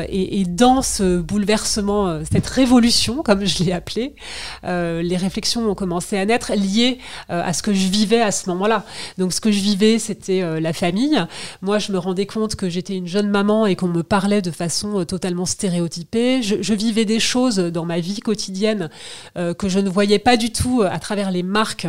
Et, 0.10 0.46
dans 0.46 0.82
ce 0.82 1.20
bouleversement, 1.20 2.20
cette 2.32 2.48
révolution, 2.48 3.24
comme 3.24 3.46
je 3.46 3.63
l'ai 3.63 3.72
appelé, 3.72 4.15
les 4.63 5.18
réflexions 5.18 5.70
ont 5.70 5.75
commencé 5.75 6.18
à 6.18 6.25
naître 6.25 6.54
liées 6.54 7.00
à 7.30 7.51
ce 7.54 7.63
que 7.63 7.74
je 7.74 7.88
vivais 7.88 8.22
à 8.22 8.32
ce 8.32 8.50
moment-là. 8.50 8.84
Donc 9.18 9.34
ce 9.34 9.42
que 9.42 9.51
je 9.51 9.60
vivais, 9.60 10.00
c'était 10.00 10.60
la 10.60 10.74
famille. 10.74 11.20
Moi, 11.62 11.80
je 11.80 11.92
me 11.92 11.98
rendais 11.98 12.25
compte 12.25 12.56
que 12.56 12.70
j'étais 12.70 12.96
une 12.96 13.08
jeune 13.08 13.30
maman 13.30 13.65
et 13.65 13.75
qu'on 13.75 13.88
me 13.88 14.04
parlait 14.04 14.42
de 14.42 14.51
façon 14.51 15.04
totalement 15.06 15.46
stéréotypée. 15.46 16.44
Je, 16.44 16.62
je, 16.62 16.74
vivais 16.74 17.06
des 17.06 17.20
choses 17.20 17.58
dans 17.58 17.86
ma 17.86 18.00
vie 18.00 18.20
quotidienne 18.20 18.89
que 19.36 19.68
je 19.68 19.80
ne 19.80 19.89
voyais 19.89 20.20
pas 20.20 20.38
du 20.38 20.51
tout 20.51 20.84
à 20.84 21.00
travers 21.00 21.32
les 21.32 21.44
marques 21.44 21.88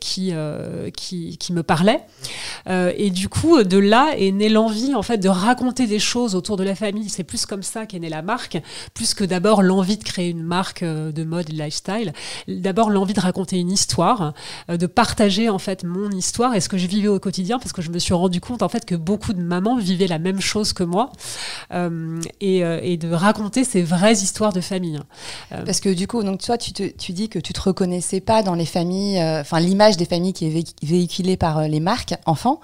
qui, 0.00 0.32
qui, 0.96 1.36
qui, 1.38 1.52
me 1.52 1.62
parlaient. 1.62 2.00
et 2.68 3.10
du 3.10 3.28
coup, 3.28 3.62
de 3.62 3.78
là 3.78 4.12
est 4.16 4.32
née 4.32 4.48
l'envie 4.48 4.94
en 4.94 5.02
fait 5.02 5.18
de 5.18 5.28
raconter 5.28 5.86
des 5.86 5.98
choses 5.98 6.34
autour 6.38 6.56
de 6.56 6.64
la 6.64 6.74
famille. 6.74 7.08
C'est 7.08 7.24
plus 7.24 7.44
comme 7.44 7.62
ça 7.62 7.84
qu'est 7.84 7.98
née 7.98 8.08
la 8.08 8.22
marque, 8.22 8.58
plus 8.94 9.12
que 9.12 9.24
d'abord 9.24 9.62
l'envie 9.62 9.98
de 9.98 10.04
créer 10.04 10.30
une 10.30 10.42
marque 10.42 10.82
euh, 10.82 11.12
de 11.12 11.24
mode 11.24 11.50
et 11.50 11.52
de 11.52 11.62
lifestyle. 11.62 12.12
D'abord 12.46 12.90
l'envie 12.90 13.12
de 13.12 13.20
raconter 13.20 13.58
une 13.58 13.70
histoire, 13.70 14.32
euh, 14.70 14.76
de 14.76 14.86
partager 14.86 15.50
en 15.50 15.58
fait 15.58 15.84
mon 15.84 16.10
histoire 16.10 16.54
et 16.54 16.60
ce 16.60 16.68
que 16.68 16.78
je 16.78 16.86
vivais 16.86 17.08
au 17.08 17.18
quotidien, 17.18 17.58
parce 17.58 17.72
que 17.72 17.82
je 17.82 17.90
me 17.90 17.98
suis 17.98 18.14
rendu 18.14 18.40
compte 18.40 18.62
en 18.62 18.68
fait 18.68 18.86
que 18.86 18.94
beaucoup 18.94 19.32
de 19.32 19.42
mamans 19.42 19.76
vivaient 19.76 20.06
la 20.06 20.18
même 20.18 20.40
chose 20.40 20.72
que 20.72 20.84
moi, 20.84 21.12
euh, 21.72 22.20
et, 22.40 22.96
de 22.98 23.12
raconter 23.12 23.64
ces 23.64 23.82
vraies 23.82 24.14
histoires 24.14 24.52
de 24.52 24.60
famille. 24.60 24.98
Parce 25.50 25.80
que 25.80 25.88
du 25.88 26.06
coup, 26.06 26.22
donc 26.22 26.40
toi, 26.40 26.56
tu 26.58 27.12
dis 27.12 27.28
que 27.28 27.38
tu 27.38 27.52
te 27.52 27.60
reconnaissais 27.60 28.20
pas 28.20 28.42
dans 28.42 28.54
les 28.54 28.64
familles, 28.64 29.20
enfin 29.20 29.60
l'image 29.60 29.96
des 29.96 30.04
familles 30.04 30.32
qui 30.32 30.46
est 30.46 30.74
véhiculée 30.82 31.36
par 31.36 31.68
les 31.68 31.80
marques 31.80 32.14
enfants. 32.26 32.60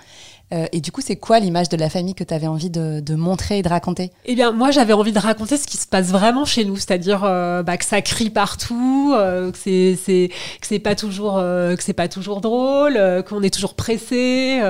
Euh, 0.53 0.67
et 0.73 0.81
du 0.81 0.93
coup, 0.93 1.01
c'est 1.01 1.17
quoi 1.17 1.41
l'image 1.41 1.69
de 1.69 1.77
la 1.77 1.89
famille 1.89 2.15
que 2.15 2.23
tu 2.23 2.35
avais 2.35 2.47
envie 2.47 2.71
de, 2.71 3.15
montrer 3.15 3.59
et 3.59 3.63
de 3.63 3.69
raconter? 3.69 4.11
Eh 4.27 4.35
bien, 4.35 4.53
moi, 4.53 4.71
j'avais 4.71 4.93
envie 4.93 5.13
de 5.13 5.19
raconter 5.19 5.57
ce 5.57 5.67
qui 5.67 5.77
se 5.77 5.87
passe 5.87 6.09
vraiment 6.09 6.45
chez 6.45 6.65
nous, 6.65 6.77
c'est-à-dire 6.77 7.23
euh, 7.25 7.63
bah, 7.63 7.77
que 7.77 7.85
ça 7.85 8.03
crie 8.03 8.31
partout, 8.31 9.15
euh, 9.17 9.51
que 9.51 9.59
c'est 9.59 9.99
c'est 10.05 10.31
que 10.61 10.67
c'est 10.67 10.79
pas 10.79 10.95
toujours 10.95 11.35
que 11.35 11.77
c'est 11.81 11.93
pas 11.93 12.09
toujours 12.09 12.41
drôle, 12.41 12.99
qu'on 13.27 13.43
est 13.43 13.53
toujours 13.53 13.75
pressé, 13.75 14.61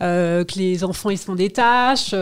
que 0.00 0.58
les 0.58 0.84
enfants 0.84 1.10
ils 1.10 1.18
se 1.18 1.24
font 1.24 1.34
des 1.34 1.50
tâches, 1.50 2.14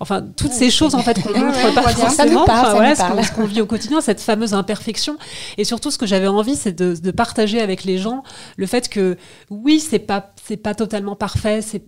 enfin 0.00 0.24
toutes 0.36 0.52
ces 0.52 0.70
choses 0.70 0.94
en 0.94 1.02
fait 1.02 1.20
qu'on 1.20 1.38
montre 1.38 1.74
pas 1.74 1.88
forcément, 1.88 2.44
voilà, 2.44 2.94
ce 2.94 3.32
qu'on 3.32 3.44
vit 3.44 3.60
au 3.60 3.66
quotidien, 3.66 4.00
cette 4.00 4.20
fameuse 4.20 4.54
imperfection. 4.54 5.16
Et 5.58 5.64
surtout, 5.64 5.90
ce 5.90 5.98
que 5.98 6.06
j'avais 6.06 6.26
envie, 6.26 6.56
c'est 6.56 6.72
de, 6.72 6.94
de, 6.94 7.10
partager 7.10 7.60
avec 7.60 7.84
les 7.84 7.98
gens 7.98 8.22
le 8.56 8.66
fait 8.66 8.88
que 8.88 9.16
oui, 9.50 9.80
c'est 9.80 9.98
pas 9.98 10.32
c'est 10.44 10.56
pas 10.56 10.74
totalement 10.74 11.16
parfait, 11.16 11.60
c'est 11.62 11.82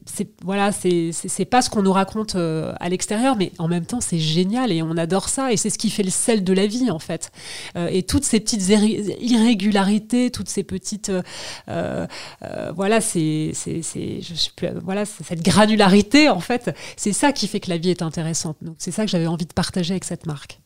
voilà, 0.48 0.72
c'est 0.72 1.44
pas 1.44 1.60
ce 1.60 1.68
qu'on 1.68 1.82
nous 1.82 1.92
raconte 1.92 2.34
euh, 2.34 2.72
à 2.80 2.88
l'extérieur, 2.88 3.36
mais 3.36 3.52
en 3.58 3.68
même 3.68 3.84
temps, 3.84 4.00
c'est 4.00 4.18
génial 4.18 4.72
et 4.72 4.80
on 4.80 4.96
adore 4.96 5.28
ça 5.28 5.52
et 5.52 5.58
c'est 5.58 5.68
ce 5.68 5.76
qui 5.76 5.90
fait 5.90 6.02
le 6.02 6.08
sel 6.08 6.42
de 6.42 6.54
la 6.54 6.66
vie 6.66 6.90
en 6.90 6.98
fait. 6.98 7.30
Euh, 7.76 7.88
et 7.92 8.02
toutes 8.02 8.24
ces 8.24 8.40
petites 8.40 8.66
irrégularités, 8.66 10.30
toutes 10.30 10.48
ces 10.48 10.62
petites, 10.62 11.12
euh, 11.68 12.06
voilà, 12.74 13.02
c'est 13.02 13.52
voilà, 14.82 15.04
cette 15.04 15.42
granularité 15.42 16.30
en 16.30 16.40
fait, 16.40 16.74
c'est 16.96 17.12
ça 17.12 17.32
qui 17.32 17.46
fait 17.46 17.60
que 17.60 17.68
la 17.68 17.76
vie 17.76 17.90
est 17.90 18.00
intéressante. 18.00 18.56
Donc 18.62 18.76
c'est 18.78 18.90
ça 18.90 19.04
que 19.04 19.10
j'avais 19.10 19.26
envie 19.26 19.44
de 19.44 19.52
partager 19.52 19.92
avec 19.92 20.04
cette 20.04 20.24
marque. 20.24 20.60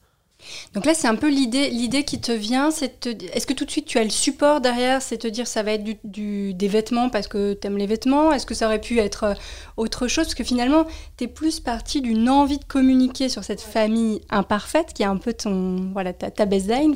Donc 0.74 0.86
là, 0.86 0.94
c'est 0.94 1.08
un 1.08 1.14
peu 1.14 1.28
l'idée, 1.28 1.70
l'idée 1.70 2.04
qui 2.04 2.20
te 2.20 2.32
vient, 2.32 2.70
c'est 2.70 3.06
est-ce 3.06 3.46
que 3.46 3.52
tout 3.52 3.64
de 3.64 3.70
suite 3.70 3.86
tu 3.86 3.98
as 3.98 4.04
le 4.04 4.10
support 4.10 4.60
derrière, 4.60 5.02
c'est 5.02 5.18
te 5.18 5.28
dire 5.28 5.46
ça 5.46 5.62
va 5.62 5.72
être 5.72 5.84
du, 6.04 6.54
des 6.54 6.68
vêtements 6.68 7.10
parce 7.10 7.28
que 7.28 7.54
tu 7.54 7.66
aimes 7.66 7.78
les 7.78 7.86
vêtements, 7.86 8.32
est-ce 8.32 8.46
que 8.46 8.54
ça 8.54 8.66
aurait 8.66 8.80
pu 8.80 8.98
être 8.98 9.24
euh, 9.24 9.34
autre 9.76 10.08
chose? 10.08 10.24
Parce 10.24 10.34
que 10.34 10.44
finalement, 10.44 10.86
tu 11.16 11.24
es 11.24 11.26
plus 11.26 11.60
parti 11.60 12.00
d'une 12.00 12.28
envie 12.28 12.58
de 12.58 12.64
communiquer 12.64 13.28
sur 13.28 13.44
cette 13.44 13.60
famille 13.60 14.20
imparfaite 14.30 14.92
qui 14.94 15.02
est 15.02 15.06
un 15.06 15.16
peu 15.16 15.32
ton, 15.32 15.90
voilà, 15.92 16.12
ta, 16.12 16.30
ta 16.30 16.46
baseline. 16.46 16.94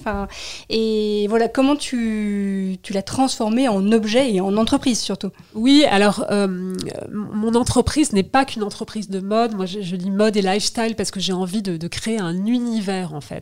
Et 0.68 1.26
voilà, 1.28 1.48
comment 1.48 1.76
tu, 1.76 2.78
tu 2.82 2.92
l'as 2.92 3.02
transformée 3.02 3.68
en 3.68 3.92
objet 3.92 4.32
et 4.32 4.40
en 4.40 4.56
entreprise 4.56 5.00
surtout? 5.00 5.30
Oui, 5.54 5.84
alors 5.88 6.24
euh, 6.30 6.74
mon 7.10 7.54
entreprise 7.54 8.12
n'est 8.12 8.22
pas 8.22 8.44
qu'une 8.44 8.62
entreprise 8.62 9.08
de 9.08 9.20
mode. 9.20 9.54
Moi, 9.54 9.66
je, 9.66 9.96
dis 9.96 10.10
mode 10.10 10.36
et 10.36 10.42
lifestyle 10.42 10.94
parce 10.96 11.10
que 11.10 11.20
j'ai 11.20 11.32
envie 11.32 11.62
de, 11.62 11.76
de 11.76 11.88
créer 11.88 12.18
un 12.18 12.46
univers 12.46 13.14
en 13.14 13.20
fait. 13.20 13.35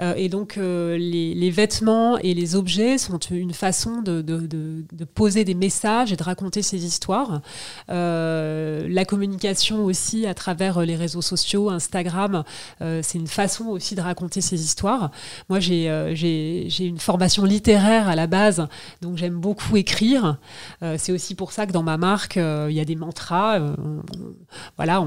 Euh, 0.00 0.14
et 0.16 0.28
donc 0.28 0.56
euh, 0.56 0.96
les, 0.96 1.50
vêtements 1.50 2.18
et 2.18 2.34
les 2.34 2.54
objets 2.54 2.98
sont 2.98 3.18
une 3.18 3.52
façon 3.52 4.02
de, 4.02 4.24
poser 5.14 5.44
des 5.44 5.54
messages 5.54 6.12
et 6.12 6.16
de 6.16 6.22
raconter 6.22 6.62
ces 6.62 6.84
histoires. 6.84 7.40
Euh, 7.90 8.86
la 8.88 9.04
communication 9.04 9.84
aussi 9.84 10.26
à 10.26 10.34
travers 10.34 10.80
les 10.80 10.96
réseaux 10.96 11.22
sociaux, 11.22 11.70
Instagram, 11.70 12.44
c'est 12.80 13.18
une 13.18 13.26
façon 13.26 13.66
aussi 13.66 13.94
de 13.94 14.00
raconter 14.00 14.40
ces 14.40 14.62
histoires. 14.62 15.10
Moi, 15.48 15.60
j'ai 15.60 16.68
une 16.78 16.98
formation 16.98 17.44
littéraire 17.44 18.08
à 18.08 18.16
la 18.16 18.26
base, 18.26 18.66
donc 19.02 19.16
j'aime 19.16 19.34
beaucoup 19.34 19.76
écrire. 19.76 20.38
c'est 20.96 21.12
aussi 21.12 21.34
pour 21.34 21.52
ça 21.52 21.66
que 21.66 21.72
dans 21.72 21.82
ma 21.82 21.96
marque, 21.96 22.36
il 22.36 22.72
y 22.72 22.80
a 22.80 22.84
des 22.84 22.96
mantras. 22.96 23.60
voilà, 24.76 25.04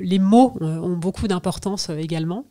les 0.00 0.18
mots 0.18 0.56
ont 0.60 0.96
beaucoup 0.96 1.28
d'importance 1.28 1.90
également. 1.90 2.44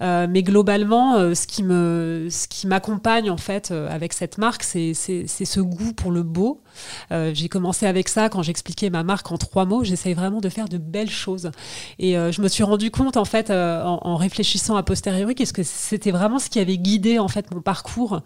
mais 0.00 0.37
mais 0.38 0.44
globalement, 0.44 1.16
euh, 1.16 1.34
ce 1.34 1.48
qui 1.48 1.62
ce 1.62 2.46
qui 2.46 2.68
m'accompagne 2.68 3.28
en 3.28 3.36
fait 3.36 3.72
euh, 3.72 3.88
avec 3.90 4.12
cette 4.12 4.38
marque, 4.38 4.62
c'est 4.62 4.94
ce 4.94 5.60
goût 5.60 5.92
pour 5.92 6.12
le 6.12 6.22
beau. 6.22 6.62
Euh, 7.10 7.32
j'ai 7.34 7.48
commencé 7.48 7.86
avec 7.86 8.08
ça 8.08 8.28
quand 8.28 8.44
j'expliquais 8.44 8.88
ma 8.88 9.02
marque 9.02 9.32
en 9.32 9.36
trois 9.36 9.64
mots. 9.64 9.82
J'essaye 9.82 10.14
vraiment 10.14 10.40
de 10.40 10.48
faire 10.48 10.68
de 10.68 10.78
belles 10.78 11.10
choses. 11.10 11.50
Et 11.98 12.12
je 12.12 12.40
me 12.40 12.46
suis 12.46 12.62
rendu 12.62 12.92
compte 12.92 13.16
en 13.16 13.24
fait 13.24 13.50
en, 13.50 13.98
en, 14.00 14.14
réfléchissant 14.14 14.76
a 14.76 14.84
posteriori 14.84 15.34
qu'est-ce 15.34 15.52
que 15.52 15.64
c'était 15.64 16.12
vraiment 16.12 16.38
ce 16.38 16.48
qui 16.48 16.60
avait 16.60 16.78
guidé 16.78 17.18
en 17.18 17.26
fait 17.26 17.50
mon 17.52 17.60
parcours 17.60 18.20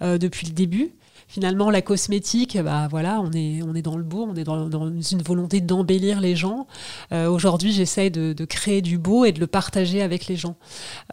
depuis 0.00 0.46
le 0.46 0.54
début 0.54 0.94
finalement, 1.28 1.70
la 1.70 1.82
cosmétique, 1.82 2.58
bah 2.60 2.88
voilà, 2.90 3.20
on 3.20 3.30
est, 3.32 3.60
on 3.62 3.74
est 3.74 3.82
dans 3.82 3.98
le 3.98 4.02
beau, 4.02 4.26
on 4.28 4.34
est 4.34 4.44
dans, 4.44 4.68
une 4.68 5.22
volonté 5.22 5.60
d'embellir 5.60 6.20
les 6.20 6.34
gens. 6.34 6.66
Euh, 7.12 7.28
aujourd'hui, 7.28 7.70
j'essaye 7.70 8.10
de, 8.10 8.44
créer 8.46 8.80
du 8.80 8.96
beau 8.96 9.26
et 9.26 9.32
de 9.32 9.38
le 9.38 9.46
partager 9.46 10.00
avec 10.00 10.26
les 10.26 10.36
gens. 10.36 10.56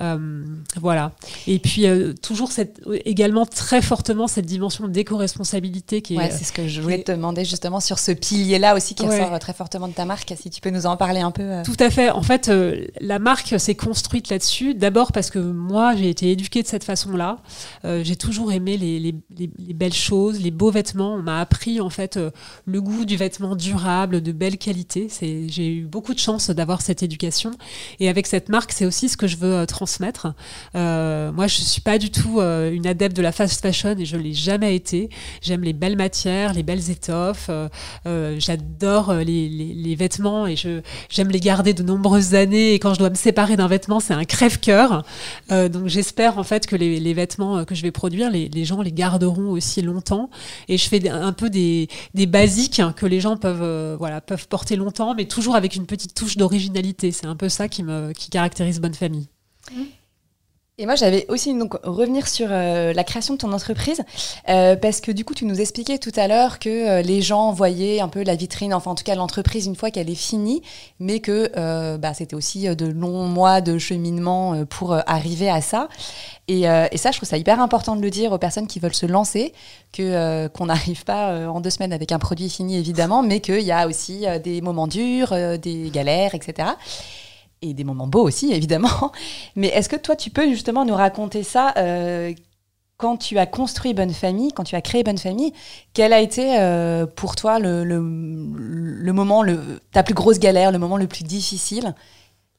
Euh, 0.02 0.46
voilà. 0.80 1.12
Et 1.48 1.60
puis, 1.60 1.86
euh, 1.86 2.14
toujours 2.14 2.54
cette, 2.54 2.82
également 3.04 3.46
très 3.46 3.82
fortement 3.82 4.28
cette 4.28 4.46
dimension 4.46 4.88
d'éco-responsabilité 4.88 6.02
qui 6.02 6.16
est. 6.16 6.32
c'est 6.32 6.46
ce 6.46 6.54
que 6.54 6.68
je 6.68 6.82
voulais 6.82 7.04
te 7.04 7.12
demander 7.12 7.44
justement 7.44 7.82
sur 7.82 8.00
ce 8.00 8.14
pilier-là 8.14 8.74
aussi 8.76 8.96
qui 8.96 9.06
ressort 9.06 9.38
très 9.40 9.54
fortement 9.54 9.90
de 9.90 9.94
ta 9.94 10.06
marque. 10.06 10.34
Si 10.40 10.50
tu 10.50 10.62
peux 10.62 10.70
nous 10.70 10.86
en 10.86 10.96
parler 10.96 11.20
un 11.20 11.32
peu. 11.32 11.62
Tout 11.66 11.76
à 11.80 11.90
fait. 11.90 12.10
En 12.10 12.24
fait, 12.24 12.50
la 13.02 13.20
marque 13.20 13.60
s'est 13.60 13.76
construite 13.76 14.30
là-dessus. 14.30 14.76
D'abord 14.76 15.12
parce 15.12 15.30
que 15.30 15.40
moi, 15.40 15.94
j'ai 15.96 16.10
été 16.10 16.32
éduquée 16.32 16.64
de 16.64 16.68
cette 16.68 16.86
façon-là. 16.86 17.38
j'ai 17.84 18.16
toujours 18.16 18.54
aimé 18.54 18.78
les, 18.78 19.00
les, 19.00 19.14
les 19.38 19.74
belles 19.74 19.94
choses 19.94 20.05
les 20.12 20.52
beaux 20.52 20.72
vêtements. 20.72 21.16
On 21.16 21.22
m'a 21.22 21.40
appris 21.40 21.82
en 21.82 21.90
fait 21.90 22.18
euh, 22.18 22.30
le 22.66 22.82
goût 22.82 23.06
du 23.06 23.18
vêtement 23.18 23.56
durable, 23.56 24.22
de 24.22 24.32
belle 24.32 24.58
qualité. 24.58 25.08
J'ai 25.22 25.74
eu 25.74 25.86
beaucoup 25.86 26.14
de 26.14 26.20
chance 26.20 26.50
d'avoir 26.50 26.82
cette 26.82 27.04
éducation. 27.04 27.52
Et 28.00 28.10
avec 28.10 28.28
cette 28.28 28.50
marque, 28.50 28.72
c'est 28.72 28.86
aussi 28.86 29.10
ce 29.10 29.18
que 29.18 29.28
je 29.28 29.38
veux 29.38 29.54
euh, 29.54 29.66
transmettre. 29.66 30.34
Euh, 30.76 31.32
moi, 31.32 31.48
je 31.48 31.56
suis 31.56 31.82
pas 31.82 31.98
du 31.98 32.12
tout 32.12 32.40
une 32.40 32.88
adepte 32.88 33.16
de 33.16 33.22
la 33.22 33.32
fast 33.32 33.62
fashion 33.62 33.96
et 33.98 34.06
je 34.06 34.18
l'ai 34.18 34.34
jamais 34.34 34.76
été. 34.76 35.10
J'aime 35.42 35.62
les 35.62 35.74
belles 35.74 35.98
matières, 35.98 36.54
les 36.54 36.64
belles 36.64 36.90
étoffes. 36.90 37.50
j'adore 38.06 39.14
les, 39.14 39.50
les, 39.50 39.96
vêtements 39.96 40.48
et 40.48 40.56
j'aime 40.56 41.30
les 41.30 41.40
garder 41.40 41.74
de 41.74 41.84
nombreuses 41.84 42.36
années. 42.36 42.74
Et 42.74 42.80
quand 42.80 42.94
je 42.94 43.00
dois 43.00 43.10
me 43.10 43.16
séparer 43.16 43.56
d'un 43.56 43.68
vêtement, 43.68 44.00
c'est 44.00 44.14
un 44.14 44.26
crève-cœur. 44.26 45.04
donc 45.50 45.88
j'espère 45.88 46.38
en 46.38 46.44
fait 46.44 46.68
que 46.68 46.76
les, 46.76 47.00
les 47.00 47.14
vêtements 47.14 47.66
que 47.66 47.76
je 47.76 47.82
vais 47.82 47.92
produire, 47.92 48.30
les, 48.30 48.50
les 48.50 48.66
gens 48.66 48.82
les 48.82 48.92
garderont 48.92 49.52
aussi 49.52 49.82
longtemps 49.82 49.95
et 50.68 50.78
je 50.78 50.88
fais 50.88 51.10
un 51.10 51.34
peu 51.34 51.50
des, 51.50 51.88
basiques 52.28 52.82
que 52.96 53.06
les 53.06 53.20
gens 53.20 53.38
peuvent, 53.38 53.62
euh, 53.62 53.96
voilà, 53.98 54.22
peuvent 54.22 54.48
porter 54.48 54.75
longtemps, 54.75 55.16
mais 55.16 55.25
toujours 55.25 55.56
avec 55.56 55.75
une 55.75 55.86
petite 55.86 56.14
touche 56.14 56.38
d'originalité. 56.38 57.12
C'est 57.12 57.28
un 57.28 57.36
peu 57.36 57.50
ça 57.50 57.68
qui, 57.68 57.84
me, 57.84 58.14
caractérise 58.30 58.80
Bonne 58.80 58.94
Famille. 58.94 59.28
Mmh. 59.72 59.82
Et 60.77 60.86
moi, 60.86 60.96
j'avais 60.96 61.25
aussi 61.29 61.58
donc 61.58 61.77
revenir 61.84 62.27
sur 62.27 62.48
euh, 62.51 62.91
la 62.91 63.05
création 63.05 63.36
de 63.36 63.39
ton 63.39 63.53
entreprise, 63.53 64.01
euh, 64.50 64.75
parce 64.75 65.00
que 65.00 65.10
du 65.10 65.24
coup, 65.24 65.34
tu 65.34 65.46
nous 65.46 65.62
expliquais 65.62 66.00
tout 66.00 66.12
à 66.17 66.27
l'heure 66.27 66.60
que 66.60 66.67
euh, 66.67 67.01
les 67.01 67.22
gens 67.22 67.53
voyaient 67.53 68.01
un 68.01 68.10
peu 68.10 68.24
la 68.24 68.36
vitrine, 68.36 68.74
enfin 68.74 68.91
en 68.91 68.96
tout 68.96 69.05
cas 69.05 69.15
l'entreprise 69.15 69.67
une 69.67 69.77
fois 69.77 69.89
qu'elle 69.89 70.10
est 70.10 70.15
finie, 70.15 70.62
mais 71.00 71.22
que 71.22 71.50
bah, 71.96 72.13
c'était 72.13 72.36
aussi 72.36 72.67
de 72.75 72.86
longs 72.88 73.25
mois 73.25 73.62
de 73.62 73.77
cheminement 73.77 74.65
pour 74.65 74.98
arriver 75.08 75.50
à 75.50 75.62
ça. 75.62 75.88
Et, 76.50 76.63
ça, 76.63 77.12
je 77.12 77.17
trouve 77.17 77.29
ça 77.29 77.38
hyper 77.38 77.62
important 77.62 77.96
de 77.96 78.01
le 78.01 78.10
dire 78.10 78.34
aux 78.34 78.38
personnes 78.38 78.67
qui 78.67 78.79
veulent 78.79 78.94
se 78.94 79.05
lancer, 79.05 79.53
qu'on 79.96 80.65
n'arrive 80.65 81.05
pas 81.05 81.48
en 81.48 81.62
deux 81.62 81.70
semaines 81.70 81.94
avec 81.94 82.12
un 82.12 82.20
produit 82.20 82.50
fini 82.50 82.77
évidemment, 82.77 83.24
mais 83.24 83.39
qu'il 83.39 83.62
y 83.62 83.72
a 83.72 83.88
aussi 83.88 84.25
des 84.44 84.60
moments 84.60 84.88
durs, 84.88 85.34
des 85.58 85.89
galères, 85.94 86.36
etc 86.36 86.67
et 87.70 87.74
des 87.74 87.84
moments 87.84 88.08
beaux 88.08 88.24
aussi, 88.24 88.52
évidemment. 88.54 89.12
Mais 89.56 89.68
est-ce 89.68 89.90
que 89.90 89.96
toi, 89.96 90.16
tu 90.16 90.30
peux 90.30 90.48
justement 90.50 90.86
nous 90.86 90.96
raconter 90.96 91.44
ça 91.44 91.74
euh, 91.78 92.34
quand 92.98 93.18
tu 93.18 93.38
as 93.38 93.46
construit 93.46 93.94
Bonne 93.94 94.14
Famille, 94.14 94.52
quand 94.54 94.64
tu 94.64 94.76
as 94.76 94.82
créé 94.82 95.04
Bonne 95.04 95.18
Famille, 95.18 95.54
quel 95.94 96.14
a 96.14 96.22
été 96.22 96.60
euh, 96.60 97.06
pour 97.06 97.36
toi 97.36 97.60
le, 97.60 97.84
le, 97.84 99.14
moment, 99.14 99.44
ta 99.92 100.04
plus 100.04 100.14
grosse 100.14 100.40
galère, 100.40 100.72
le 100.72 100.80
moment 100.80 100.98
le 100.98 101.08
plus 101.08 101.24
difficile? 101.24 101.94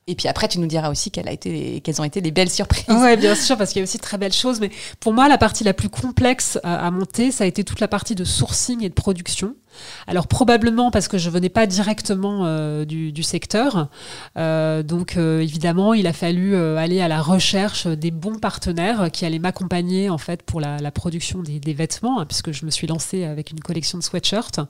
Et 0.09 0.15
puis 0.15 0.29
après, 0.29 0.47
tu 0.47 0.61
nous 0.61 0.67
diras 0.67 0.91
aussi 0.91 1.11
quelles, 1.11 1.29
a 1.29 2.01
ont 2.01 2.05
été 2.05 2.21
les 2.21 2.31
belles 2.31 2.51
surprises. 2.51 2.85
Oui, 2.89 3.17
bien 3.17 3.35
sûr, 3.35 3.57
parce 3.57 3.73
qu'il 3.73 3.81
y 3.81 3.83
a 3.83 3.85
aussi 3.85 3.97
de 3.97 4.03
très 4.03 4.19
belles 4.19 4.33
choses. 4.33 4.61
Mais 4.61 4.71
pour 5.01 5.13
moi, 5.13 5.29
la 5.29 5.37
partie 5.37 5.65
la 5.65 5.75
plus 5.75 5.89
complexe 5.89 6.61
à, 6.63 6.87
à 6.87 6.91
monter, 6.93 7.33
ça 7.33 7.43
a 7.43 7.47
été 7.49 7.65
toute 7.65 7.81
la 7.81 7.89
partie 7.89 8.15
de 8.15 8.23
sourcing 8.23 8.85
et 8.85 8.89
de 8.89 8.95
production. 8.95 9.57
Alors 10.07 10.27
probablement 10.27 10.91
parce 10.91 11.09
que 11.09 11.19
je 11.19 11.31
venais 11.31 11.49
pas 11.49 11.67
directement 11.67 12.47
euh, 12.47 12.85
du, 12.85 13.23
secteur, 13.23 13.89
euh, 14.37 14.83
donc 14.83 15.17
euh, 15.17 15.41
évidemment 15.41 15.95
il 15.95 16.07
a 16.07 16.13
fallu 16.13 16.57
aller 16.57 17.01
à 17.01 17.09
la 17.09 17.21
recherche 17.21 17.87
des 17.87 18.11
bons 18.11 18.39
partenaires 18.39 19.11
qui 19.13 19.25
allaient 19.25 19.39
m'accompagner 19.39 20.11
en 20.11 20.19
fait 20.19 20.43
pour 20.43 20.61
la, 20.61 20.91
production 20.91 21.43
des, 21.43 21.75
vêtements, 21.75 22.21
hein, 22.21 22.27
puisque 22.27 22.53
je 22.53 22.65
me 22.65 22.71
suis 22.71 22.87
lancée 22.87 23.25
avec 23.25 23.51
une 23.51 23.61
collection 23.61 23.99
de 23.99 24.03
sweatshirts. 24.03 24.61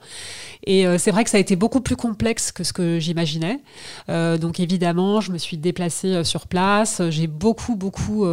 Et 0.64 0.86
c'est 0.98 1.10
vrai 1.10 1.24
que 1.24 1.30
ça 1.30 1.36
a 1.36 1.40
été 1.40 1.56
beaucoup 1.56 1.80
plus 1.80 1.96
complexe 1.96 2.52
que 2.52 2.64
ce 2.64 2.72
que 2.72 2.98
j'imaginais. 2.98 3.60
donc 4.08 4.60
évidemment 4.60 5.20
je 5.20 5.32
me 5.32 5.38
suis 5.38 5.58
déplacée 5.58 6.24
sur 6.24 6.46
place, 6.46 7.02
j'ai 7.10 7.26
beaucoup 7.26 7.76
beaucoup 7.76 8.26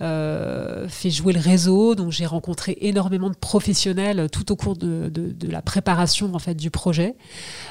fait 0.00 1.10
jouer 1.10 1.32
le 1.32 1.40
réseau, 1.40 1.94
donc 1.94 2.10
j'ai 2.12 2.26
rencontré 2.26 2.76
énormément 2.80 3.30
de 3.30 3.36
professionnels 3.36 4.28
tout 4.30 4.52
au 4.52 4.56
cours 4.56 4.76
de, 4.76 5.08
de 5.08 5.48
la 5.48 5.62
préparation 5.62 6.09
en 6.34 6.38
fait 6.38 6.54
du 6.54 6.70
projet. 6.70 7.14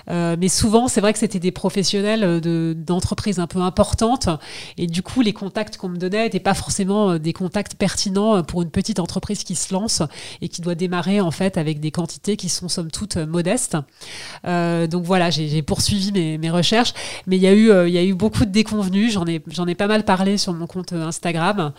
Euh, 0.10 0.36
mais 0.39 0.48
souvent, 0.48 0.88
c'est 0.88 1.01
vrai 1.01 1.13
que 1.13 1.19
c'était 1.19 1.39
des 1.39 1.51
professionnels 1.51 2.24
euh, 2.24 2.74
d'entreprises 2.74 3.39
un 3.39 3.48
peu 3.48 3.60
importantes 3.60 4.29
et 4.77 4.88
du 4.88 5.01
coup, 5.01 5.22
les 5.22 5.34
contacts 5.34 5.77
qu'on 5.77 5.89
me 5.89 5.98
donnait 5.98 6.24
n'étaient 6.24 6.39
pas 6.39 6.53
forcément 6.53 7.12
euh, 7.12 7.19
des 7.19 7.34
contacts 7.34 7.75
pertinents 7.75 8.43
pour 8.43 8.62
une 8.62 8.72
petite 8.72 9.00
entreprise 9.00 9.43
qui 9.43 9.55
se 9.55 9.74
lance 9.74 10.01
et 10.41 10.50
qui 10.50 10.62
doit 10.62 10.75
démarrer 10.75 11.22
en 11.22 11.31
fait 11.31 11.58
avec 11.58 11.79
des 11.79 11.91
quantités 11.91 12.38
qui 12.38 12.50
sont 12.50 12.69
somme 12.69 12.91
toute 12.91 13.17
modestes. 13.17 13.77
donc 14.43 15.03
voilà, 15.03 15.29
j'ai 15.29 15.62
poursuivi 15.62 16.12
mes, 16.12 16.38
mes, 16.38 16.50
recherches, 16.50 16.93
mais 17.27 17.38
il 17.38 17.41
y 17.41 17.48
a 17.48 17.53
eu 17.53 17.69
il 17.88 17.93
y 17.93 17.98
a 17.98 18.03
eu 18.03 18.13
beaucoup 18.13 18.46
de 18.46 18.51
déconvenus. 18.51 19.12
J'en 19.12 19.25
ai 19.25 19.41
ai 19.67 19.75
pas 19.75 19.88
mal 19.88 20.03
parlé 20.03 20.38
sur 20.38 20.53
mon 20.53 20.67
compte 20.67 20.93
Instagram 20.93 21.74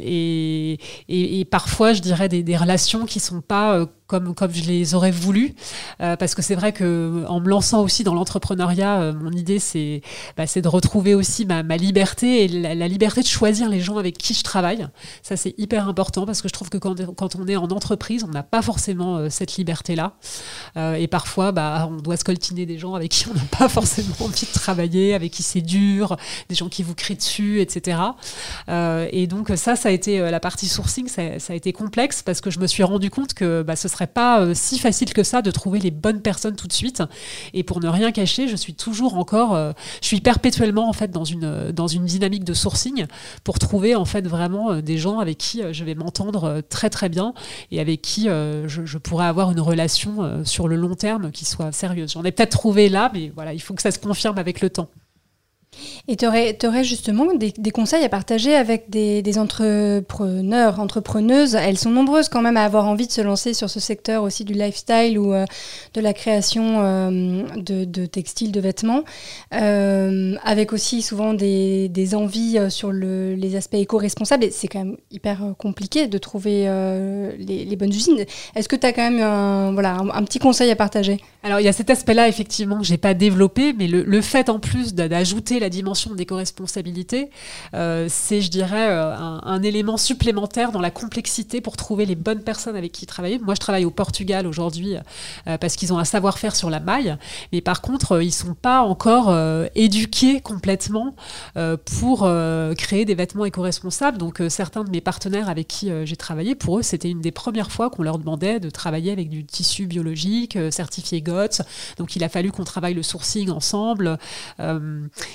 et, 0.00 0.78
et, 1.08 1.44
parfois, 1.44 1.92
je 1.92 2.00
dirais 2.00 2.28
des, 2.28 2.42
des 2.42 2.56
relations 2.56 3.06
qui 3.06 3.20
sont 3.20 3.40
pas 3.40 3.86
comme, 4.06 4.34
comme 4.34 4.52
je 4.52 4.64
les 4.64 4.94
aurais 4.94 5.10
voulu. 5.10 5.54
Euh, 6.00 6.16
parce 6.16 6.34
que 6.34 6.42
c'est 6.42 6.54
vrai 6.54 6.72
que 6.72 7.24
en 7.28 7.40
me 7.40 7.48
lançant 7.48 7.82
aussi 7.82 8.04
dans 8.04 8.14
l'entrepreneuriat, 8.14 9.00
euh, 9.00 9.12
mon 9.12 9.32
idée 9.32 9.58
c'est 9.58 10.02
bah, 10.36 10.44
de 10.44 10.68
retrouver 10.68 11.14
aussi 11.14 11.44
ma, 11.44 11.62
ma 11.62 11.76
liberté 11.76 12.44
et 12.44 12.48
la, 12.48 12.88
liberté 12.88 13.20
de 13.20 13.26
choisir 13.26 13.68
les 13.68 13.80
gens 13.80 13.98
avec 13.98 14.16
qui 14.16 14.34
je 14.34 14.42
travaille. 14.42 14.86
Ça 15.22 15.36
c'est 15.36 15.54
hyper 15.58 15.88
important 15.88 16.24
parce 16.24 16.40
que 16.40 16.48
je 16.48 16.52
trouve 16.52 16.68
que 16.68 16.78
quand, 16.78 17.14
quand 17.14 17.36
on 17.36 17.46
est 17.48 17.56
en 17.56 17.68
entreprise, 17.70 18.24
on 18.24 18.30
n'a 18.30 18.42
pas 18.42 18.62
forcément 18.62 19.16
euh, 19.16 19.28
cette 19.30 19.56
liberté-là. 19.56 20.14
et 20.76 21.08
parfois, 21.08 21.52
bah, 21.52 21.88
on 21.90 21.96
doit 21.96 22.16
scoltiner 22.16 22.66
des 22.66 22.78
gens 22.78 22.94
avec 22.94 23.10
qui 23.10 23.26
on 23.28 23.34
n'a 23.34 23.44
pas 23.58 23.68
forcément 23.68 24.14
envie 24.20 24.46
de 24.46 24.52
travailler, 24.52 25.14
avec 25.14 25.32
qui 25.32 25.42
c'est 25.42 25.60
dur, 25.60 26.16
des 26.48 26.54
gens 26.54 26.68
qui 26.68 26.82
vous 26.82 26.94
crient 26.94 27.16
dessus, 27.16 27.60
etc. 27.60 27.98
et 28.68 29.26
donc 29.26 29.50
ça, 29.56 29.76
ça 29.76 29.88
a 29.88 29.92
été 29.92 30.18
la 30.30 30.40
partie 30.40 30.68
sourcing, 30.68 31.08
ça, 31.08 31.38
ça, 31.38 31.52
a 31.52 31.56
été 31.56 31.72
complexe 31.72 32.22
parce 32.22 32.40
que 32.40 32.50
je 32.50 32.58
me 32.58 32.66
suis 32.66 32.82
rendu 32.82 33.10
compte 33.10 33.34
que 33.34 33.62
bah, 33.62 33.76
ce 33.76 33.88
serait 33.96 34.06
pas 34.06 34.40
euh, 34.40 34.52
si 34.54 34.78
facile 34.78 35.12
que 35.12 35.22
ça 35.22 35.42
de 35.42 35.50
trouver 35.50 35.78
les 35.78 35.90
bonnes 35.90 36.20
personnes 36.20 36.56
tout 36.56 36.66
de 36.66 36.72
suite. 36.72 37.02
Et 37.54 37.62
pour 37.62 37.80
ne 37.80 37.88
rien 37.88 38.12
cacher, 38.12 38.48
je 38.48 38.56
suis 38.56 38.74
toujours 38.74 39.16
encore, 39.16 39.54
euh, 39.54 39.72
je 40.02 40.06
suis 40.06 40.20
perpétuellement 40.20 40.88
en 40.88 40.92
fait 40.92 41.10
dans 41.10 41.24
une 41.24 41.72
dans 41.72 41.86
une 41.86 42.04
dynamique 42.04 42.44
de 42.44 42.54
sourcing 42.54 43.06
pour 43.44 43.58
trouver 43.58 43.94
en 43.94 44.04
fait 44.04 44.26
vraiment 44.26 44.72
euh, 44.72 44.82
des 44.82 44.98
gens 44.98 45.18
avec 45.18 45.38
qui 45.38 45.62
je 45.72 45.84
vais 45.84 45.94
m'entendre 45.94 46.62
très 46.68 46.90
très 46.90 47.08
bien 47.08 47.32
et 47.70 47.80
avec 47.80 48.02
qui 48.02 48.24
je, 48.24 48.82
je, 48.84 48.98
pourrais 48.98 49.26
avoir 49.26 49.50
une 49.50 49.60
relation 49.60 50.44
sur 50.44 50.68
le 50.68 50.76
long 50.76 50.94
terme 50.94 51.30
qui 51.30 51.44
soit 51.44 51.72
sérieuse. 51.72 52.12
J'en 52.12 52.24
ai 52.24 52.32
peut-être 52.32 52.50
trouvé 52.50 52.88
là, 52.88 53.10
mais 53.14 53.32
voilà, 53.34 53.54
il 53.54 53.60
faut 53.60 53.74
que 53.74 53.82
ça 53.82 53.90
se 53.90 53.98
confirme 53.98 54.38
avec 54.38 54.60
le 54.60 54.70
temps. 54.70 54.88
Et 56.08 56.16
tu 56.16 56.26
aurais, 56.26 56.84
justement 56.84 57.26
des, 57.34 57.70
conseils 57.70 58.04
à 58.04 58.08
partager 58.08 58.54
avec 58.54 58.90
des, 58.90 59.38
entrepreneurs, 59.38 60.80
entrepreneuses? 60.80 61.54
Elles 61.54 61.78
sont 61.78 61.90
nombreuses 61.90 62.28
quand 62.28 62.42
même 62.42 62.56
à 62.56 62.64
avoir 62.64 62.86
envie 62.86 63.06
de 63.06 63.12
se 63.12 63.20
lancer 63.20 63.54
sur 63.54 63.70
ce 63.70 63.80
secteur 63.80 64.22
aussi 64.22 64.44
du 64.44 64.52
lifestyle 64.52 65.18
ou 65.18 65.32
euh, 65.32 65.44
de 65.94 66.00
la 66.00 66.12
création 66.12 66.80
euh, 66.80 67.42
de, 67.56 68.06
textiles, 68.06 68.52
de 68.52 68.60
vêtements, 68.60 69.04
euh, 69.54 70.34
avec 70.44 70.72
aussi 70.72 71.02
souvent 71.02 71.34
des, 71.34 71.90
envies 72.14 72.58
sur 72.70 72.92
les 72.92 73.56
aspects 73.56 73.74
éco-responsables. 73.74 74.44
Et 74.44 74.50
c'est 74.50 74.68
quand 74.68 74.78
même 74.78 74.96
hyper 75.10 75.54
compliqué 75.58 76.06
de 76.06 76.18
trouver 76.18 76.64
les, 77.38 77.76
bonnes 77.76 77.90
usines. 77.90 78.24
Est-ce 78.54 78.68
que 78.68 78.76
tu 78.76 78.86
as 78.86 78.92
quand 78.92 79.10
même 79.10 79.74
voilà, 79.74 79.96
un, 79.96 80.22
petit 80.24 80.38
conseil 80.38 80.70
à 80.70 80.76
partager? 80.76 81.20
Alors 81.46 81.60
il 81.60 81.62
y 81.62 81.68
a 81.68 81.72
cet 81.72 81.90
aspect-là 81.90 82.26
effectivement 82.26 82.78
que 82.78 82.84
j'ai 82.84 82.96
pas 82.96 83.14
développé, 83.14 83.72
mais 83.72 83.86
le, 83.86 84.02
le 84.02 84.20
fait 84.20 84.48
en 84.48 84.58
plus 84.58 84.94
d'ajouter 84.94 85.60
la 85.60 85.70
dimension 85.70 86.12
d'éco-responsabilité, 86.12 87.30
euh, 87.72 88.06
c'est, 88.10 88.40
je 88.40 88.50
dirais, 88.50 88.88
euh, 88.88 89.14
un, 89.14 89.62
élément 89.62 89.96
supplémentaire 89.96 90.72
dans 90.72 90.80
la 90.80 90.90
complexité 90.90 91.60
pour 91.60 91.76
trouver 91.76 92.04
les 92.04 92.16
bonnes 92.16 92.42
personnes 92.42 92.74
avec 92.74 92.90
qui 92.90 93.06
travailler. 93.06 93.38
Moi, 93.38 93.54
je 93.54 93.60
travaille 93.60 93.84
au 93.84 93.92
Portugal 93.92 94.48
aujourd'hui 94.48 94.96
euh, 95.46 95.56
parce 95.56 95.76
qu'ils 95.76 95.92
ont 95.92 95.98
un 95.98 96.04
savoir-faire 96.04 96.56
sur 96.56 96.68
la 96.68 96.80
maille, 96.80 97.16
mais 97.52 97.60
par 97.60 97.80
contre, 97.80 98.20
ils 98.20 98.32
sont 98.32 98.54
pas 98.54 98.80
encore 98.80 99.32
éduqués 99.76 100.40
complètement 100.40 101.14
pour 102.00 102.28
créer 102.76 103.04
des 103.04 103.14
vêtements 103.14 103.44
éco-responsables. 103.44 104.18
Donc, 104.18 104.42
certains 104.48 104.82
de 104.82 104.90
mes 104.90 105.00
partenaires 105.00 105.48
avec 105.48 105.68
qui 105.68 105.90
j'ai 106.04 106.16
travaillé, 106.16 106.56
pour 106.56 106.78
eux, 106.78 106.82
c'était 106.82 107.10
une 107.10 107.20
des 107.20 107.30
premières 107.30 107.70
fois 107.70 107.88
qu'on 107.88 108.02
leur 108.02 108.18
demandait 108.18 108.58
de 108.58 108.70
travailler 108.70 109.12
avec 109.12 109.28
du 109.28 109.44
tissu 109.44 109.86
biologique 109.86 110.58
certifié 110.70 111.22
Donc, 111.98 112.16
il 112.16 112.24
a 112.24 112.28
fallu 112.28 112.50
qu'on 112.50 112.64
travaille 112.64 112.94
le 112.94 113.02
sourcing 113.02 113.50
ensemble. 113.50 114.18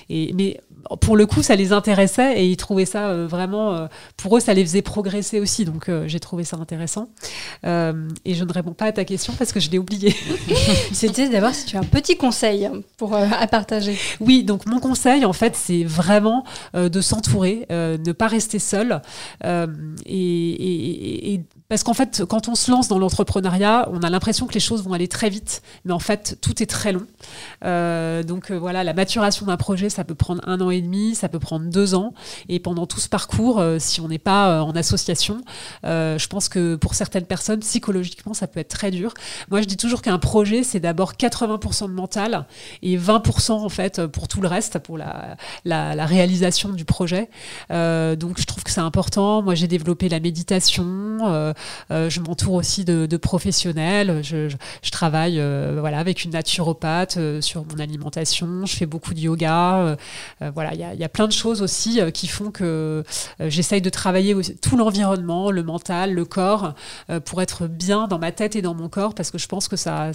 et 0.10 0.34
mais 0.34 0.60
pour 1.00 1.16
le 1.16 1.26
coup, 1.26 1.42
ça 1.42 1.56
les 1.56 1.74
intéressait 1.74 2.40
et 2.42 2.48
ils 2.48 2.58
trouvaient 2.58 2.86
ça 2.86 3.10
euh, 3.10 3.28
vraiment, 3.28 3.74
euh, 3.74 3.88
pour 4.18 4.38
eux, 4.38 4.40
ça 4.40 4.54
les 4.54 4.64
faisait 4.64 4.82
progresser 4.82 5.40
aussi. 5.40 5.66
Donc 5.66 5.90
euh, 5.90 6.08
j'ai 6.08 6.20
trouvé 6.20 6.44
ça 6.44 6.58
intéressant. 6.58 7.10
et 7.64 8.34
je 8.34 8.44
ne 8.44 8.54
réponds 8.54 8.74
pas 8.74 8.86
à 8.86 8.92
ta 8.92 9.06
question 9.06 9.34
parce 9.38 9.52
que 9.52 9.60
je 9.60 9.70
l'ai 9.70 9.78
oublié. 9.78 10.16
C'était 10.92 11.30
d'abord 11.30 11.54
si 11.54 11.66
tu 11.66 11.78
as 11.78 11.80
un 11.80 11.84
petit 11.84 12.18
conseil 12.18 12.70
pour 12.98 13.16
à 13.16 13.48
partager. 13.48 13.98
Oui, 14.20 14.44
donc 14.44 14.66
mon 14.66 14.80
conseil, 14.80 15.26
en 15.26 15.34
fait, 15.34 15.56
c'est 15.56 15.84
vraiment 15.84 16.44
de 16.74 17.02
s'entourer, 17.02 17.66
ne 17.70 18.12
pas 18.12 18.28
rester 18.28 18.60
seul 18.60 19.02
et, 19.44 21.34
et 21.34 21.42
parce 21.72 21.84
qu'en 21.84 21.94
fait, 21.94 22.26
quand 22.28 22.50
on 22.50 22.56
se 22.56 22.70
lance 22.70 22.90
dans 22.90 23.00
l'entrepreneuriat, 23.00 23.88
on 23.94 24.02
a 24.04 24.10
l'impression 24.10 24.46
que 24.46 24.54
les 24.54 24.60
choses 24.60 24.84
vont 24.84 24.92
aller 24.92 25.08
très 25.08 25.30
vite, 25.30 25.62
mais 25.86 25.94
en 25.94 26.00
fait, 26.00 26.38
tout 26.42 26.62
est 26.62 26.66
très 26.66 26.92
long. 26.92 27.08
Euh, 27.64 28.24
donc 28.24 28.52
euh, 28.52 28.60
voilà, 28.60 28.84
la 28.84 28.92
maturation 28.92 29.46
d'un 29.46 29.56
projet, 29.56 29.90
ça 29.90 30.04
peut 30.04 30.14
prendre 30.14 30.46
un 30.50 30.60
an 30.60 30.70
et 30.70 30.82
demi, 30.82 31.16
ça 31.16 31.30
peut 31.30 31.40
prendre 31.40 31.68
deux 31.68 31.96
ans, 31.96 32.14
et 32.50 32.60
pendant 32.60 32.88
tout 32.88 33.00
ce 33.00 33.08
parcours, 33.08 33.62
euh, 33.62 33.78
si 33.80 34.02
on 34.02 34.10
n'est 34.10 34.18
pas 34.18 34.62
en 34.62 34.72
association, 34.72 35.46
je 35.86 36.28
pense 36.28 36.50
que 36.50 36.76
pour 36.76 36.94
certaines 36.94 37.24
personnes, 37.24 37.62
psychologiquement, 37.62 38.34
ça 38.34 38.48
peut 38.48 38.60
être 38.60 38.68
très 38.68 38.92
dur. 38.92 39.14
Moi, 39.50 39.62
je 39.62 39.66
dis 39.66 39.78
toujours 39.78 40.02
qu'un 40.02 40.20
projet, 40.20 40.64
c'est 40.64 40.82
d'abord 40.82 41.14
80% 41.14 41.88
de 41.88 41.94
mental 41.94 42.48
et 42.82 42.98
20% 42.98 43.52
en 43.52 43.70
fait 43.70 44.06
pour 44.08 44.28
tout 44.28 44.42
le 44.42 44.50
reste, 44.50 44.80
pour 44.80 44.98
la, 44.98 45.38
la, 45.64 46.06
réalisation 46.06 46.74
du 46.74 46.84
projet. 46.84 47.30
donc, 47.70 48.42
je 48.42 48.46
trouve 48.46 48.66
que 48.66 48.72
c'est 48.72 48.82
important. 48.82 49.42
Moi, 49.42 49.56
j'ai 49.56 49.70
développé 49.70 50.10
la 50.10 50.20
méditation. 50.20 51.54
Euh, 51.92 52.10
je 52.10 52.20
m'entoure 52.20 52.54
aussi 52.54 52.86
de, 52.86 53.18
professionnels. 53.18 54.22
Je, 54.24 54.50
travaille 54.92 55.40
euh, 55.40 55.78
voilà, 55.80 56.00
avec 56.00 56.24
une 56.26 56.32
naturopathe 56.32 57.18
euh, 57.18 57.42
sur 57.42 57.66
mon 57.66 57.80
alimentation. 57.80 58.66
Je 58.66 58.76
fais 58.76 58.86
beaucoup 58.86 59.14
de 59.14 59.20
yoga. 59.20 59.98
voilà, 60.54 60.74
il 60.74 61.00
y, 61.00 61.04
a 61.04 61.10
plein 61.10 61.28
de 61.28 61.34
choses 61.34 61.62
aussi 61.62 62.00
qui 62.14 62.28
font 62.28 62.52
que 62.52 63.04
j'essaye 63.40 63.82
de 63.82 63.90
travailler 63.90 64.36
tout 64.62 64.78
l'environnement, 64.78 65.52
le 65.52 65.64
mental, 65.64 66.14
le 66.14 66.26
corps, 66.26 66.74
pour 67.26 67.42
être 67.42 67.68
bien 67.68 68.08
dans 68.08 68.20
ma 68.20 68.32
tête 68.32 68.56
et 68.56 68.62
dans 68.62 68.74
mon 68.74 68.90
corps, 68.90 69.14
parce 69.14 69.32
que 69.32 69.38
je 69.38 69.48
pense 69.48 69.68
que 69.68 69.76
ça, 69.76 70.12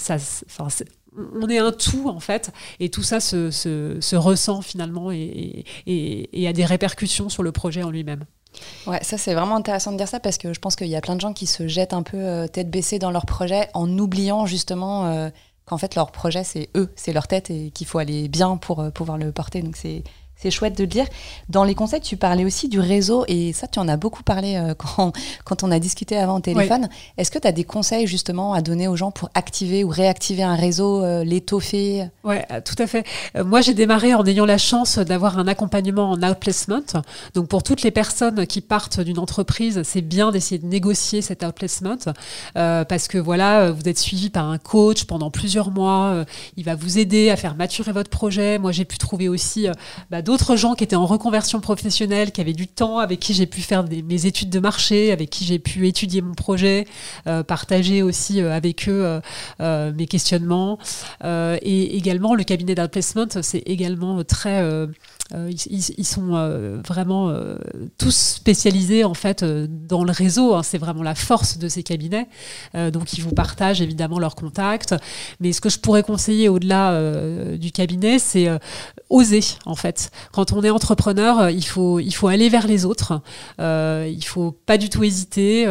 on 1.16 1.48
est 1.48 1.59
un 1.59 1.72
tout 1.72 2.09
en 2.09 2.20
fait, 2.20 2.52
et 2.80 2.90
tout 2.90 3.02
ça 3.02 3.20
se, 3.20 4.16
ressent 4.16 4.62
finalement 4.62 5.11
et, 5.11 5.64
a 6.46 6.52
des 6.52 6.64
répercussions 6.64 7.28
sur 7.28 7.42
le 7.42 7.52
projet 7.52 7.82
en 7.82 7.90
lui-même. 7.90 8.24
Ouais, 8.86 9.02
ça 9.02 9.18
c'est 9.18 9.34
vraiment 9.34 9.56
intéressant 9.56 9.92
de 9.92 9.96
dire 9.96 10.08
ça 10.08 10.20
parce 10.20 10.38
que 10.38 10.52
je 10.52 10.60
pense 10.60 10.76
qu'il 10.76 10.88
y 10.88 10.96
a 10.96 11.00
plein 11.00 11.16
de 11.16 11.20
gens 11.20 11.32
qui 11.32 11.46
se 11.46 11.66
jettent 11.66 11.92
un 11.92 12.02
peu 12.02 12.18
euh, 12.18 12.46
tête 12.46 12.70
baissée 12.70 12.98
dans 12.98 13.10
leur 13.10 13.26
projet 13.26 13.68
en 13.74 13.88
oubliant 13.98 14.46
justement 14.46 15.06
euh, 15.06 15.30
qu'en 15.64 15.78
fait 15.78 15.94
leur 15.94 16.12
projet 16.12 16.44
c'est 16.44 16.70
eux, 16.76 16.92
c'est 16.96 17.12
leur 17.12 17.26
tête 17.26 17.50
et 17.50 17.70
qu'il 17.70 17.86
faut 17.86 17.98
aller 17.98 18.28
bien 18.28 18.56
pour 18.56 18.80
euh, 18.80 18.90
pouvoir 18.90 19.18
le 19.18 19.32
porter. 19.32 19.62
C'est 20.37 20.51
chouette 20.51 20.77
de 20.77 20.83
le 20.83 20.87
dire. 20.87 21.07
Dans 21.49 21.64
les 21.64 21.75
conseils, 21.75 22.03
tu 22.03 22.18
parlais 22.18 22.44
aussi 22.44 22.68
du 22.68 22.79
réseau, 22.79 23.25
et 23.27 23.55
ça, 23.55 23.66
tu 23.66 23.79
en 23.79 23.88
as 23.88 23.96
beaucoup 23.96 24.22
parlé 24.22 24.57
euh, 24.57 24.75
quand, 24.79 25.12
quand 25.44 25.62
on 25.62 25.70
a 25.70 25.79
discuté 25.79 26.16
avant 26.16 26.37
au 26.37 26.40
téléphone. 26.40 26.88
Est-ce 27.16 27.31
que 27.31 27.38
tu 27.38 27.49
as 27.49 27.53
des 27.53 27.64
conseils 27.64 28.07
justement 28.07 28.53
à 28.53 28.61
donner 28.61 28.87
aux 28.87 28.96
gens 28.96 29.11
pour 29.11 29.31
activer 29.35 29.83
ou 29.83 29.88
réactiver 29.88 30.42
un 30.42 30.55
réseau, 30.55 31.03
euh, 31.03 31.25
l'étoffer? 31.25 32.09
Oui, 32.22 32.37
euh, 32.51 32.61
tout 32.62 32.75
à 32.79 32.87
fait. 32.87 33.05
moi, 33.44 33.62
j'ai 33.62 33.72
démarré 33.72 34.12
en 34.12 34.25
ayant 34.27 34.44
la 34.44 34.59
chance 34.59 34.99
d'avoir 34.99 35.38
un 35.38 35.49
accompagnement 35.49 36.11
en 36.11 36.22
outplacement. 36.22 36.83
Donc, 37.35 37.49
pour 37.49 37.62
toutes 37.62 37.83
les 37.83 37.90
personnes 37.90 38.46
qui 38.46 38.61
partent 38.61 39.01
d'une 39.01 39.18
entreprise, 39.18 39.83
c'est 39.85 40.03
bien 40.03 40.33
d'essayer 40.33 40.59
de 40.59 40.66
négocier 40.66 41.22
cet 41.22 41.44
outplacement 41.44 41.96
parce 42.55 43.09
que 43.09 43.18
voilà, 43.18 43.70
vous 43.70 43.88
êtes 43.88 43.99
suivi 43.99 44.29
par 44.31 44.51
un 44.51 44.59
coach 44.59 45.05
pendant 45.05 45.31
plusieurs 45.31 45.70
mois. 45.70 46.25
il 46.57 46.64
va 46.64 46.75
vous 46.75 46.99
aider 46.99 47.31
à 47.31 47.37
faire 47.37 47.55
maturer 47.55 47.92
votre 47.92 48.11
projet. 48.11 48.59
Moi, 48.59 48.72
j'ai 48.72 48.85
pu 48.85 48.99
trouver 48.99 49.29
aussi 49.29 49.68
bah, 50.11 50.22
d'autres 50.26 50.56
gens 50.56 50.74
qui 50.74 50.82
étaient 50.82 50.96
en 50.96 51.06
reconversion 51.06 51.60
professionnelle, 51.60 52.32
qui 52.32 52.40
avaient 52.40 52.52
du 52.52 52.66
temps, 52.66 52.98
avec 52.98 53.20
qui 53.20 53.32
j'ai 53.32 53.46
pu 53.46 53.60
faire 53.60 53.84
mes 53.84 54.26
études 54.26 54.50
de 54.50 54.58
marché, 54.58 55.12
avec 55.12 55.30
qui 55.30 55.44
j'ai 55.44 55.60
pu 55.60 55.86
étudier 55.86 56.20
mon 56.20 56.34
projet, 56.34 56.84
euh, 57.28 57.44
partager 57.44 58.02
aussi 58.02 58.42
euh, 58.42 58.52
avec 58.52 58.88
eux 58.88 59.20
euh, 59.60 59.92
mes 59.92 60.06
questionnements. 60.06 60.78
et 61.24 61.96
également, 61.96 62.34
le 62.34 62.42
cabinet 62.42 62.74
d'outplacement, 62.74 63.26
c'est 63.40 63.62
également 63.66 64.24
très 64.24 64.60
euh, 65.34 65.50
ils, 65.50 66.06
sont 66.06 66.34
euh, 66.34 66.80
vraiment 66.86 67.30
euh, 67.30 67.56
tous 67.98 68.14
spécialisés 68.14 69.02
en 69.02 69.14
fait 69.14 69.44
dans 69.44 70.04
le 70.04 70.12
réseau. 70.12 70.54
Hein. 70.54 70.62
c'est 70.62 70.78
vraiment 70.78 71.02
la 71.02 71.16
force 71.16 71.58
de 71.58 71.68
ces 71.68 71.82
cabinets. 71.82 72.28
donc 72.92 73.12
ils 73.14 73.22
vous 73.22 73.32
partagent 73.32 73.80
évidemment 73.80 74.18
leurs 74.18 74.36
contacts. 74.36 74.94
Mais 75.40 75.52
ce 75.52 75.60
que 75.60 75.68
je 75.68 75.78
pourrais 75.78 76.02
conseiller 76.02 76.48
au-delà 76.48 77.00
du 77.56 77.72
cabinet, 77.72 78.18
c'est 78.18 78.48
oser 79.10 79.42
en 79.64 79.74
fait. 79.74 80.10
Quand 80.32 80.52
on 80.52 80.62
est 80.62 80.70
entrepreneur, 80.70 81.50
il 81.50 81.64
faut 81.64 81.98
il 81.98 82.12
faut 82.12 82.28
aller 82.28 82.48
vers 82.48 82.66
les 82.66 82.84
autres. 82.84 83.20
il 83.58 84.24
faut 84.24 84.52
pas 84.52 84.78
du 84.78 84.88
tout 84.88 85.02
hésiter. 85.02 85.66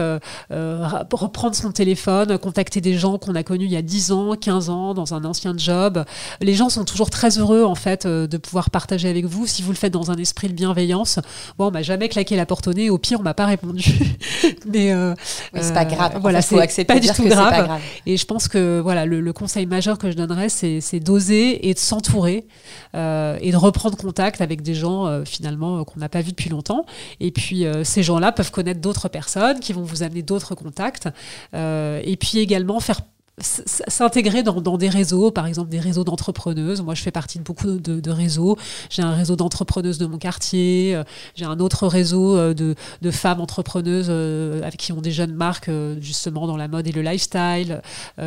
reprendre 0.50 1.56
son 1.56 1.72
téléphone, 1.72 2.38
contacter 2.38 2.82
des 2.82 2.98
gens 2.98 3.18
qu'on 3.18 3.36
a 3.36 3.44
connus 3.44 3.66
il 3.66 3.72
y 3.72 3.78
a 3.78 3.82
10 3.82 4.12
ans, 4.12 4.36
15 4.36 4.70
ans 4.70 4.94
dans 4.94 5.14
un 5.14 5.24
ancien 5.24 5.54
job. 5.58 6.04
Les 6.42 6.54
gens 6.54 6.70
sont 6.70 6.86
toujours 6.86 7.10
très 7.10 7.38
heureux 7.40 7.64
en 7.64 7.76
fait 7.76 8.06
de 8.06 8.38
pouvoir 8.38 8.70
partager 8.70 9.10
avec 9.10 9.26
vous 9.26 9.45
si 9.48 9.62
vous 9.62 9.72
le 9.72 9.78
faites 9.78 9.94
dans 9.94 10.12
un 10.12 10.16
esprit 10.16 10.48
de 10.48 10.54
bienveillance, 10.54 11.20
bon, 11.58 11.68
on 11.68 11.72
m'a 11.72 11.82
jamais 11.82 12.10
claqué 12.10 12.36
la 12.36 12.46
porte 12.46 12.68
au 12.68 12.74
nez. 12.74 12.90
Au 12.90 12.98
pire, 12.98 13.20
on 13.20 13.24
m'a 13.24 13.34
pas 13.34 13.46
répondu. 13.46 13.84
mais 14.68 14.94
euh, 14.94 15.14
c'est 15.54 15.74
pas 15.74 15.86
grave. 15.86 16.14
Euh, 16.16 16.20
voilà, 16.20 16.42
c'est 16.42 16.86
pas 16.86 17.00
du 17.00 17.08
tout 17.10 17.26
grave. 17.26 17.80
Et 18.06 18.18
je 18.18 18.26
pense 18.26 18.48
que 18.48 18.80
voilà, 18.80 19.06
le, 19.06 19.34
conseil 19.34 19.66
majeur 19.66 19.98
que 19.98 20.10
je 20.10 20.16
donnerais, 20.16 20.50
c'est 20.50 21.00
d'oser 21.00 21.68
et 21.68 21.74
de 21.74 21.80
s'entourer 21.80 22.48
euh, 22.96 23.38
et 23.42 23.52
de 23.52 23.58
reprendre 23.58 23.98
contact 23.98 24.42
avec 24.42 24.62
des 24.62 24.76
gens 24.76 25.24
finalement 25.26 25.84
qu'on 25.84 26.00
n'a 26.00 26.10
pas 26.10 26.22
vus 26.22 26.32
depuis 26.32 26.50
longtemps. 26.50 26.86
Et 27.20 27.32
puis 27.32 27.66
ces 27.84 28.04
gens-là 28.04 28.32
peuvent 28.32 28.52
connaître 28.52 28.80
d'autres 28.80 29.10
personnes 29.10 29.60
qui 29.60 29.74
vont 29.74 29.84
vous 29.84 30.04
amener 30.04 30.22
d'autres 30.22 30.56
contacts. 30.56 31.10
et 31.54 32.18
puis 32.20 32.40
également 32.40 32.80
faire 32.80 33.02
s'intégrer 33.42 34.44
dans, 34.44 34.78
des 34.78 34.88
réseaux, 34.88 35.30
par 35.30 35.46
exemple 35.46 35.70
des 35.70 35.80
réseaux 35.80 36.06
d'entrepreneuses. 36.06 36.82
Moi, 36.82 36.96
je 36.96 37.02
fais 37.02 37.12
partie 37.12 37.38
de 37.38 37.44
beaucoup 37.44 37.68
de, 37.68 38.10
réseaux. 38.10 38.58
J'ai 38.90 39.02
un 39.02 39.14
réseau 39.14 39.36
d'entrepreneuses 39.36 39.98
de 39.98 40.06
mon 40.06 40.18
quartier. 40.18 40.96
Euh, 40.96 41.04
j'ai 41.36 41.44
un 41.44 41.60
autre 41.60 41.88
réseau 41.88 42.38
euh, 42.38 42.54
de, 42.54 42.76
de 43.02 43.12
femmes 43.12 43.42
entrepreneuses 43.42 44.08
euh, 44.10 44.62
avec 44.62 44.78
qui 44.78 44.94
ont 44.94 45.02
des 45.02 45.12
jeunes 45.12 45.34
marques 45.34 45.70
justement 46.00 46.48
dans 46.48 46.56
la 46.56 46.70
mode 46.70 46.88
et 46.88 46.92
le 46.92 47.02
lifestyle. 47.02 47.82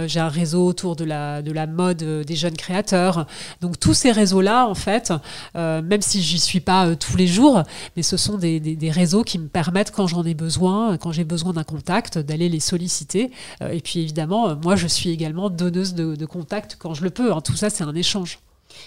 J'ai 0.07 0.21
un 0.21 0.29
réseau 0.29 0.67
autour 0.67 0.97
de 0.97 1.05
la, 1.05 1.41
de 1.41 1.53
la 1.53 1.67
mode 1.67 1.99
des 1.99 2.37
jeunes 2.37 2.57
créateurs. 2.57 3.27
Donc 3.61 3.81
tous 3.81 3.95
ces 3.95 4.13
réseaux-là, 4.13 4.67
en 4.67 4.75
fait, 4.75 5.13
même 5.55 6.03
si 6.03 6.23
j'y 6.23 6.39
suis 6.39 6.61
pas 6.61 6.95
tous 6.97 7.17
les 7.17 7.27
jours, 7.27 7.63
mais 7.97 8.03
ce 8.03 8.17
sont 8.17 8.37
des, 8.37 8.61
des, 8.61 8.77
des 8.77 8.91
réseaux 8.91 9.23
qui 9.23 9.39
me 9.39 9.49
permettent, 9.49 9.91
quand 9.91 10.07
j'en 10.07 10.25
ai 10.25 10.35
besoin, 10.35 10.97
quand 10.99 11.13
j'ai 11.13 11.25
besoin 11.25 11.53
d'un 11.53 11.65
contact, 11.65 12.19
d'aller 12.19 12.49
les 12.49 12.61
solliciter. 12.61 13.31
et 13.61 13.81
puis 13.81 14.01
évidemment, 14.01 14.57
moi, 14.57 14.77
je 14.77 14.87
suis 14.87 14.98
suis 14.99 15.11
également 15.11 15.51
donneuse 15.51 15.95
de, 15.95 16.15
de 16.15 16.27
contact 16.27 16.77
quand 16.79 16.95
je 16.95 17.03
le 17.03 17.11
peux. 17.11 17.33
Hein. 17.33 17.41
Tout 17.41 17.57
ça, 17.57 17.71
c'est 17.71 17.85
un 17.85 17.95
échange. 17.95 18.39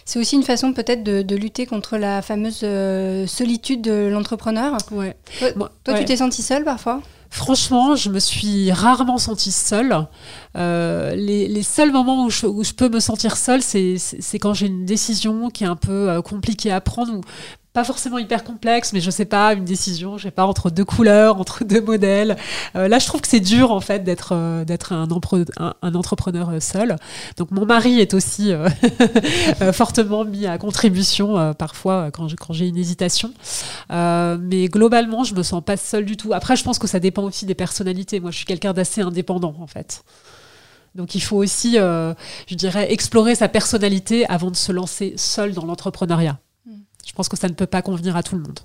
C'est 0.06 0.20
aussi 0.20 0.36
une 0.36 0.44
façon 0.44 0.74
peut-être 0.74 1.04
de, 1.04 1.36
lutter 1.36 1.66
contre 1.66 1.98
la 1.98 2.22
fameuse 2.22 2.62
euh, 2.64 3.28
solitude 3.28 3.82
de 3.82 4.10
l'entrepreneur. 4.12 4.78
Ouais. 4.92 5.16
Toi, 5.84 5.94
tu 5.98 6.06
t'es 6.06 6.18
sentie 6.18 6.42
seule 6.42 6.64
parfois? 6.64 7.02
Franchement, 7.30 7.96
je 7.96 8.10
me 8.10 8.20
suis 8.20 8.72
rarement 8.74 9.18
sentie 9.18 9.54
seule. 9.54 10.06
Euh, 10.58 11.16
les, 11.16 11.64
seuls 11.64 11.92
moments 11.92 12.26
où 12.26 12.30
je, 12.30 12.46
où 12.46 12.64
je, 12.64 12.74
peux 12.74 12.90
me 12.90 13.00
sentir 13.00 13.38
seule, 13.38 13.62
c'est 13.62 13.98
quand 14.40 14.54
j'ai 14.54 14.68
une 14.68 14.86
décision 14.86 15.50
qui 15.50 15.64
est 15.64 15.68
un 15.68 15.78
peu 15.78 16.10
euh, 16.10 16.22
compliquée 16.22 16.72
à 16.72 16.82
prendre, 16.82 17.22
pas 17.74 17.86
forcément 17.86 18.18
hyper 18.18 18.44
complexe, 18.44 18.92
mais 18.92 19.00
je 19.00 19.10
sais 19.10 19.24
pas, 19.24 19.54
une 19.54 19.64
décision, 19.64 20.18
je 20.18 20.24
sais 20.24 20.32
pas, 20.32 20.46
entre 20.46 20.70
deux 20.70 20.84
couleurs, 20.84 21.40
entre 21.40 21.64
deux 21.66 21.80
modèles. 21.80 22.36
Euh, 22.76 22.90
là, 22.90 23.00
je 23.00 23.08
trouve 23.08 23.22
que 23.22 23.30
c'est 23.30 23.40
dur, 23.40 23.72
en 23.72 23.80
fait, 23.80 24.04
d'être 24.04 24.34
euh, 24.34 24.66
un, 25.82 25.96
entrepreneur 25.96 26.50
euh, 26.50 26.60
seul. 26.60 26.98
Donc, 27.38 27.52
mon 27.52 27.66
mari 27.66 28.00
est 28.00 28.14
aussi 28.14 28.52
fortement 29.74 30.26
mis 30.26 30.46
à 30.48 30.58
contribution, 30.58 31.54
parfois, 31.54 32.12
quand 32.12 32.28
j'ai 32.52 32.68
une 32.68 32.78
hésitation. 32.78 33.34
mais 33.90 34.68
globalement, 34.68 35.24
je 35.24 35.34
me 35.34 35.44
sens 35.44 35.64
pas 35.64 35.78
seule 35.78 36.06
du 36.06 36.18
tout. 36.18 36.34
Après, 36.34 36.56
je 36.56 36.64
pense 36.64 36.78
que 36.78 36.88
ça 36.88 37.00
dépend 37.00 37.24
aussi 37.24 37.46
des 37.46 37.56
personnalités. 37.56 38.20
Moi, 38.20 38.32
je 38.32 38.38
suis 38.38 38.46
quelqu'un 38.46 38.74
d'assez 38.74 39.02
indépendant, 39.02 39.56
en 39.60 39.68
fait. 39.68 40.04
Donc 40.94 41.16
il 41.16 41.22
faut 41.22 41.38
aussi, 41.38 41.76
je 41.76 42.56
dirais, 42.56 42.92
explorer 42.92 43.36
sa 43.36 43.48
personnalité 43.48 44.28
avant 44.28 44.52
de 44.52 44.58
se 44.58 44.74
lancer 44.74 45.14
seul 45.16 45.54
dans 45.54 45.66
l'entrepreneuriat. 45.66 46.38
Je 47.06 47.14
pense 47.14 47.30
que 47.30 47.38
ça 47.38 47.48
ne 47.48 47.54
peut 47.54 47.68
pas 47.68 47.82
convenir 47.82 48.16
à 48.16 48.24
tout 48.24 48.36
le 48.36 48.42
monde. 48.42 48.60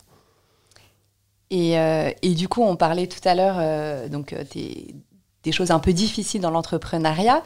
Et, 1.51 1.79
euh, 1.79 2.11
et 2.23 2.35
du 2.35 2.49
coup, 2.49 2.63
on 2.63 2.77
parlait 2.77 3.07
tout 3.07 3.27
à 3.27 3.35
l'heure 3.35 3.57
euh, 3.59 4.09
donc 4.09 4.33
euh, 4.33 4.43
des 4.53 5.53
choses 5.53 5.71
un 5.71 5.79
peu 5.79 5.93
difficiles 5.93 6.41
dans 6.41 6.51
l'entrepreneuriat 6.51 7.43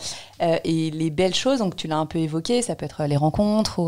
et 0.65 0.91
les 0.91 1.11
belles 1.11 1.35
choses. 1.35 1.59
Donc 1.59 1.77
tu 1.77 1.87
l'as 1.87 1.99
un 1.99 2.07
peu 2.07 2.19
évoqué, 2.19 2.63
ça 2.63 2.75
peut 2.75 2.87
être 2.87 3.05
les 3.05 3.17
rencontres 3.17 3.81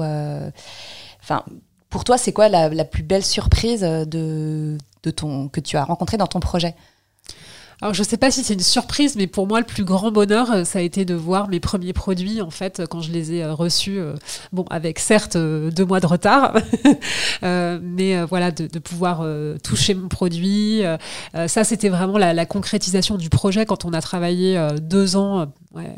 enfin. 1.22 1.44
Pour 1.88 2.04
toi, 2.04 2.16
c'est 2.16 2.32
quoi 2.32 2.48
la, 2.48 2.70
la, 2.70 2.86
plus 2.86 3.02
belle 3.02 3.22
surprise 3.22 3.82
de, 3.82 4.78
de 5.02 5.10
ton, 5.10 5.48
que 5.48 5.60
tu 5.60 5.76
as 5.76 5.84
rencontrée 5.84 6.16
dans 6.16 6.26
ton 6.26 6.40
projet? 6.40 6.74
Alors 7.82 7.94
je 7.94 8.04
sais 8.04 8.16
pas 8.16 8.30
si 8.30 8.44
c'est 8.44 8.54
une 8.54 8.60
surprise, 8.60 9.16
mais 9.16 9.26
pour 9.26 9.48
moi 9.48 9.58
le 9.58 9.66
plus 9.66 9.82
grand 9.82 10.12
bonheur, 10.12 10.52
euh, 10.52 10.62
ça 10.64 10.78
a 10.78 10.82
été 10.82 11.04
de 11.04 11.14
voir 11.14 11.48
mes 11.48 11.58
premiers 11.58 11.92
produits 11.92 12.40
en 12.40 12.50
fait 12.50 12.82
quand 12.88 13.00
je 13.00 13.10
les 13.10 13.32
ai 13.32 13.42
euh, 13.42 13.54
reçus. 13.54 13.98
Euh, 13.98 14.14
bon, 14.52 14.64
avec 14.70 15.00
certes 15.00 15.36
deux 15.36 15.84
mois 15.84 15.98
de 15.98 16.06
retard, 16.06 16.54
mais 17.42 18.22
voilà 18.22 18.52
de, 18.52 18.78
pouvoir 18.78 19.26
toucher 19.64 19.94
mon 19.94 20.06
produit. 20.06 20.82
ça, 21.46 21.64
c'était 21.64 21.88
vraiment 21.88 22.18
la, 22.18 22.46
concrétisation 22.46 23.16
du 23.16 23.30
projet 23.30 23.66
quand 23.66 23.84
on 23.84 23.92
a 23.92 24.00
travaillé 24.00 24.60
deux 24.80 25.16
ans 25.16 25.52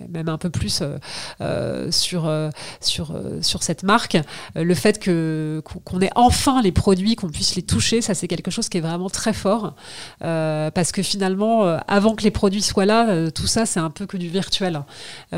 même 0.08 0.28
un 0.28 0.38
peu 0.38 0.50
plus 0.50 0.80
euh, 0.82 0.98
euh, 1.40 1.90
sur, 1.90 2.26
euh, 2.26 2.50
sur, 2.80 3.14
sur 3.42 3.62
cette 3.62 3.82
marque. 3.82 4.16
le 4.54 4.74
fait 4.74 4.98
que, 4.98 5.62
qu'on 5.84 6.00
ait 6.00 6.10
enfin 6.14 6.62
les 6.62 6.72
produits, 6.72 7.16
qu'on 7.16 7.28
puisse 7.28 7.56
les 7.56 7.62
toucher, 7.62 8.00
ça 8.00 8.14
c'est 8.14 8.28
quelque 8.28 8.50
chose 8.50 8.68
qui 8.68 8.78
est 8.78 8.80
vraiment 8.80 9.10
très 9.10 9.32
fort. 9.32 9.74
parce 10.20 10.92
que 10.92 11.02
finalement, 11.02 11.62
avant 11.88 12.14
que 12.14 12.22
les 12.22 12.30
produits 12.30 12.62
soient 12.62 12.86
là, 12.86 13.30
tout 13.30 13.46
ça 13.46 13.66
c'est 13.66 13.80
un 13.80 13.90
peu 13.90 14.06
que 14.06 14.16
du 14.16 14.28
virtuel. 14.28 14.82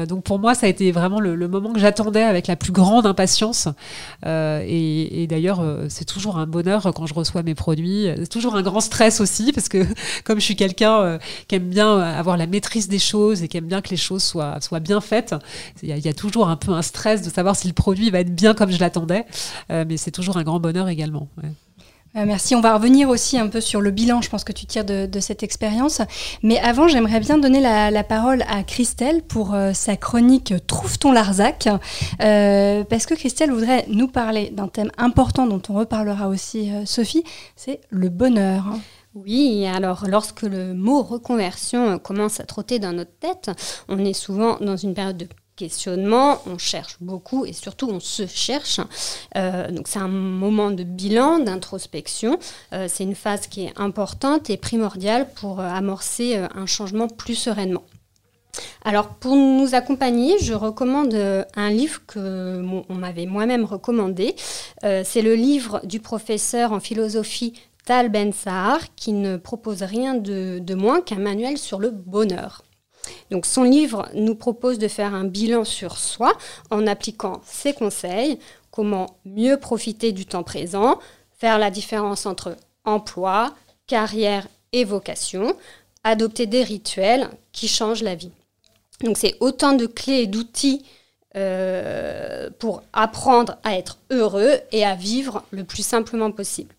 donc 0.08 0.24
pour 0.24 0.38
moi, 0.38 0.54
ça 0.54 0.66
a 0.66 0.68
été 0.68 0.92
vraiment 0.92 1.20
le, 1.20 1.48
moment 1.48 1.72
que 1.72 1.78
j'attendais 1.78 2.22
avec 2.22 2.46
la 2.46 2.56
plus 2.56 2.72
grande 2.72 3.06
impatience. 3.06 3.68
et, 4.24 5.22
et 5.22 5.26
d'ailleurs, 5.26 5.62
c'est 5.88 6.04
toujours 6.04 6.38
un 6.38 6.46
bonheur 6.46 6.92
quand 6.94 7.06
je 7.06 7.14
reçois 7.14 7.42
mes 7.42 7.54
produits. 7.54 8.08
C'est 8.16 8.28
toujours 8.28 8.56
un 8.56 8.62
grand 8.62 8.80
stress 8.80 9.20
aussi, 9.20 9.52
parce 9.52 9.68
que 9.68 9.86
comme 10.24 10.40
je 10.40 10.44
suis 10.44 10.56
quelqu'un 10.56 11.18
qui 11.48 11.54
aime 11.54 11.68
bien 11.68 11.98
avoir 11.98 12.36
la 12.36 12.46
maîtrise 12.46 12.88
des 12.88 12.98
choses 12.98 13.42
et 13.42 13.48
qui 13.48 13.56
aime 13.56 13.66
bien 13.66 13.80
que 13.80 13.90
les 13.90 13.96
choses 13.96 14.25
soit, 14.26 14.80
bien 14.80 15.00
faite. 15.00 15.34
Il 15.82 15.96
y, 15.96 16.08
a, 16.08 16.12
toujours 16.12 16.48
un 16.48 16.56
peu 16.56 16.72
un 16.72 16.82
stress 16.82 17.22
de 17.22 17.30
savoir 17.30 17.56
si 17.56 17.66
le 17.68 17.74
produit 17.74 18.10
va 18.10 18.20
être 18.20 18.34
bien 18.34 18.54
comme 18.54 18.70
je 18.70 18.80
l'attendais, 18.80 19.24
euh, 19.70 19.84
mais 19.86 19.96
c'est 19.96 20.10
toujours 20.10 20.36
un 20.36 20.42
grand 20.42 20.60
bonheur 20.60 20.88
également. 20.88 21.28
Euh, 22.16 22.24
merci. 22.24 22.54
On 22.54 22.60
va 22.60 22.74
revenir 22.74 23.08
aussi 23.08 23.38
un 23.38 23.48
peu 23.48 23.60
sur 23.60 23.80
le 23.80 23.90
bilan, 23.90 24.22
je 24.22 24.30
pense 24.30 24.42
que 24.42 24.52
tu 24.52 24.66
tires 24.66 24.84
de, 24.84 25.20
cette 25.20 25.42
expérience. 25.42 26.00
Mais 26.42 26.58
avant, 26.58 26.88
j'aimerais 26.88 27.20
bien 27.20 27.38
donner 27.38 27.60
la, 27.60 28.04
parole 28.04 28.42
à 28.48 28.62
Christelle 28.62 29.22
pour 29.22 29.54
euh, 29.54 29.72
sa 29.72 29.96
chronique 29.96 30.54
Trouve 30.66 30.98
ton 30.98 31.12
Larzac. 31.12 31.68
parce 32.18 33.06
que 33.06 33.14
Christelle 33.14 33.50
voudrait 33.50 33.84
nous 33.88 34.08
parler 34.08 34.50
d'un 34.50 34.68
thème 34.68 34.90
important 34.98 35.46
dont 35.46 35.62
on 35.68 35.74
reparlera 35.74 36.28
aussi, 36.28 36.70
Sophie, 36.84 37.24
c'est 37.54 37.80
le 37.90 38.08
bonheur. 38.08 38.64
Oui, 39.16 39.66
alors 39.66 40.04
lorsque 40.06 40.42
le 40.42 40.74
mot 40.74 41.02
reconversion 41.02 41.98
commence 41.98 42.38
à 42.38 42.44
trotter 42.44 42.78
dans 42.78 42.92
notre 42.92 43.18
tête, 43.18 43.50
on 43.88 43.98
est 44.04 44.12
souvent 44.12 44.58
dans 44.60 44.76
une 44.76 44.92
période 44.92 45.16
de 45.16 45.26
questionnement, 45.56 46.42
on 46.46 46.58
cherche 46.58 46.98
beaucoup 47.00 47.46
et 47.46 47.54
surtout 47.54 47.88
on 47.88 47.98
se 47.98 48.26
cherche. 48.26 48.78
Euh, 49.34 49.70
donc 49.70 49.88
c'est 49.88 50.00
un 50.00 50.08
moment 50.08 50.70
de 50.70 50.82
bilan, 50.82 51.38
d'introspection. 51.38 52.38
Euh, 52.74 52.88
c'est 52.90 53.04
une 53.04 53.14
phase 53.14 53.46
qui 53.46 53.64
est 53.64 53.72
importante 53.76 54.50
et 54.50 54.58
primordiale 54.58 55.26
pour 55.34 55.60
euh, 55.60 55.66
amorcer 55.66 56.36
un 56.54 56.66
changement 56.66 57.08
plus 57.08 57.36
sereinement. 57.36 57.84
Alors 58.84 59.08
pour 59.08 59.34
nous 59.34 59.74
accompagner, 59.74 60.38
je 60.40 60.52
recommande 60.52 61.14
un 61.56 61.70
livre 61.70 62.02
que 62.06 62.62
on 62.90 62.94
m'avait 62.94 63.26
moi-même 63.26 63.64
recommandé. 63.64 64.34
c'est 64.82 65.22
le 65.22 65.34
livre 65.34 65.80
du 65.84 66.00
professeur 66.00 66.72
en 66.72 66.80
philosophie 66.80 67.54
Tal 67.86 68.08
Ben 68.08 68.32
Sahar 68.32 68.80
qui 68.96 69.12
ne 69.12 69.36
propose 69.36 69.84
rien 69.84 70.14
de, 70.14 70.74
moins 70.74 71.00
qu'un 71.00 71.20
manuel 71.20 71.56
sur 71.56 71.78
le 71.78 71.92
bonheur. 71.92 72.64
Donc 73.30 73.46
son 73.46 73.62
livre 73.62 74.08
nous 74.12 74.34
propose 74.34 74.80
de 74.80 74.88
faire 74.88 75.14
un 75.14 75.22
bilan 75.22 75.62
sur 75.62 75.96
soi 75.96 76.36
en 76.70 76.88
appliquant 76.88 77.40
ses 77.46 77.72
conseils, 77.72 78.40
comment 78.72 79.06
mieux 79.24 79.56
profiter 79.56 80.10
du 80.10 80.26
temps 80.26 80.42
présent, 80.42 80.98
faire 81.38 81.60
la 81.60 81.70
différence 81.70 82.26
entre 82.26 82.56
emploi, 82.84 83.54
carrière 83.86 84.48
et 84.72 84.82
vocation, 84.82 85.56
adopter 86.02 86.46
des 86.46 86.64
rituels 86.64 87.30
qui 87.52 87.68
changent 87.68 88.02
la 88.02 88.16
vie. 88.16 88.32
Donc 89.02 89.16
c'est 89.16 89.36
autant 89.38 89.74
de 89.74 89.86
clés 89.86 90.22
et 90.22 90.26
d'outils 90.26 90.84
euh, 91.36 92.50
pour 92.58 92.82
apprendre 92.92 93.58
à 93.62 93.76
être 93.76 93.98
heureux 94.10 94.54
et 94.72 94.84
à 94.84 94.96
vivre 94.96 95.44
le 95.52 95.62
plus 95.62 95.86
simplement 95.86 96.32
possible. 96.32 96.74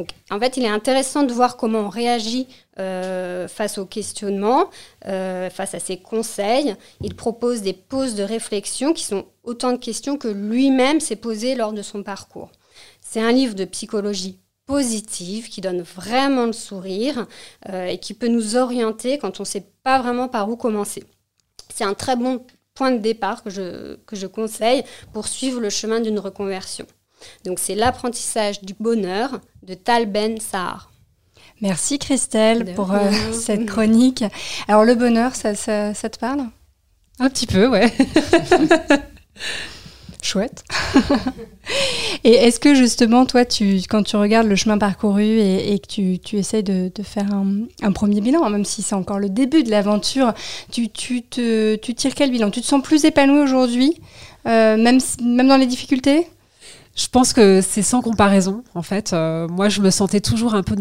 Donc, 0.00 0.12
en 0.30 0.40
fait, 0.40 0.56
il 0.56 0.64
est 0.64 0.68
intéressant 0.68 1.24
de 1.24 1.32
voir 1.34 1.58
comment 1.58 1.80
on 1.80 1.88
réagit 1.90 2.48
euh, 2.78 3.46
face 3.48 3.76
aux 3.76 3.84
questionnements, 3.84 4.70
euh, 5.06 5.50
face 5.50 5.74
à 5.74 5.78
ses 5.78 5.98
conseils. 5.98 6.74
Il 7.02 7.14
propose 7.14 7.60
des 7.60 7.74
pauses 7.74 8.14
de 8.14 8.22
réflexion 8.22 8.94
qui 8.94 9.04
sont 9.04 9.26
autant 9.44 9.72
de 9.72 9.76
questions 9.76 10.16
que 10.16 10.28
lui-même 10.28 11.00
s'est 11.00 11.16
posé 11.16 11.54
lors 11.54 11.74
de 11.74 11.82
son 11.82 12.02
parcours. 12.02 12.50
C'est 13.02 13.20
un 13.20 13.30
livre 13.30 13.54
de 13.54 13.66
psychologie 13.66 14.38
positive 14.64 15.50
qui 15.50 15.60
donne 15.60 15.82
vraiment 15.82 16.46
le 16.46 16.54
sourire 16.54 17.26
euh, 17.68 17.84
et 17.84 17.98
qui 17.98 18.14
peut 18.14 18.28
nous 18.28 18.56
orienter 18.56 19.18
quand 19.18 19.38
on 19.38 19.42
ne 19.42 19.48
sait 19.48 19.66
pas 19.82 20.00
vraiment 20.00 20.28
par 20.28 20.48
où 20.48 20.56
commencer. 20.56 21.04
C'est 21.68 21.84
un 21.84 21.92
très 21.92 22.16
bon 22.16 22.42
point 22.72 22.92
de 22.92 23.00
départ 23.00 23.42
que 23.42 23.50
je, 23.50 23.96
que 24.06 24.16
je 24.16 24.26
conseille 24.26 24.82
pour 25.12 25.28
suivre 25.28 25.60
le 25.60 25.68
chemin 25.68 26.00
d'une 26.00 26.18
reconversion. 26.18 26.86
Donc 27.44 27.58
c'est 27.58 27.74
l'apprentissage 27.74 28.62
du 28.62 28.74
bonheur 28.78 29.40
de 29.62 29.74
Tal 29.74 30.06
Ben 30.06 30.40
Sahar. 30.40 30.90
Merci 31.60 31.98
Christelle 31.98 32.74
pour 32.74 32.92
euh, 32.92 33.10
cette 33.32 33.66
chronique. 33.66 34.24
Alors 34.66 34.84
le 34.84 34.94
bonheur, 34.94 35.34
ça, 35.34 35.54
ça, 35.54 35.92
te 35.92 36.18
parle? 36.18 36.44
Un 37.18 37.28
petit 37.28 37.46
peu, 37.46 37.68
ouais. 37.68 37.92
Chouette. 40.22 40.64
et 42.24 42.32
est-ce 42.32 42.60
que 42.60 42.74
justement, 42.74 43.24
toi, 43.26 43.44
tu, 43.44 43.80
quand 43.88 44.02
tu 44.02 44.16
regardes 44.16 44.46
le 44.46 44.56
chemin 44.56 44.76
parcouru 44.78 45.40
et, 45.40 45.78
que 45.78 45.86
tu, 45.86 46.18
tu 46.18 46.36
essayes 46.36 46.62
de, 46.62 46.90
faire 47.02 47.26
un, 47.32 47.92
premier 47.92 48.20
bilan, 48.20 48.48
même 48.50 48.64
si 48.64 48.82
c'est 48.82 48.94
encore 48.94 49.18
le 49.18 49.28
début 49.28 49.62
de 49.62 49.70
l'aventure, 49.70 50.32
tu, 50.70 50.90
tu, 50.90 51.22
te, 51.22 51.76
tu 51.76 51.94
tires 51.94 52.14
quel 52.14 52.30
bilan? 52.30 52.50
Tu 52.50 52.60
te 52.60 52.66
sens 52.66 52.82
plus 52.82 53.04
épanoui 53.04 53.40
aujourd'hui, 53.40 53.94
euh, 54.46 54.76
même, 54.76 54.98
même 55.22 55.48
dans 55.48 55.56
les 55.56 55.66
difficultés? 55.66 56.26
Je 56.96 57.06
pense 57.06 57.32
que 57.32 57.60
c'est 57.62 57.82
sans 57.82 58.02
comparaison, 58.02 58.64
en 58.74 58.82
fait. 58.82 59.12
Euh, 59.12 59.46
moi, 59.48 59.68
je 59.68 59.80
me 59.80 59.90
sentais 59.90 60.20
toujours 60.20 60.54
un 60.54 60.64
peu 60.64 60.74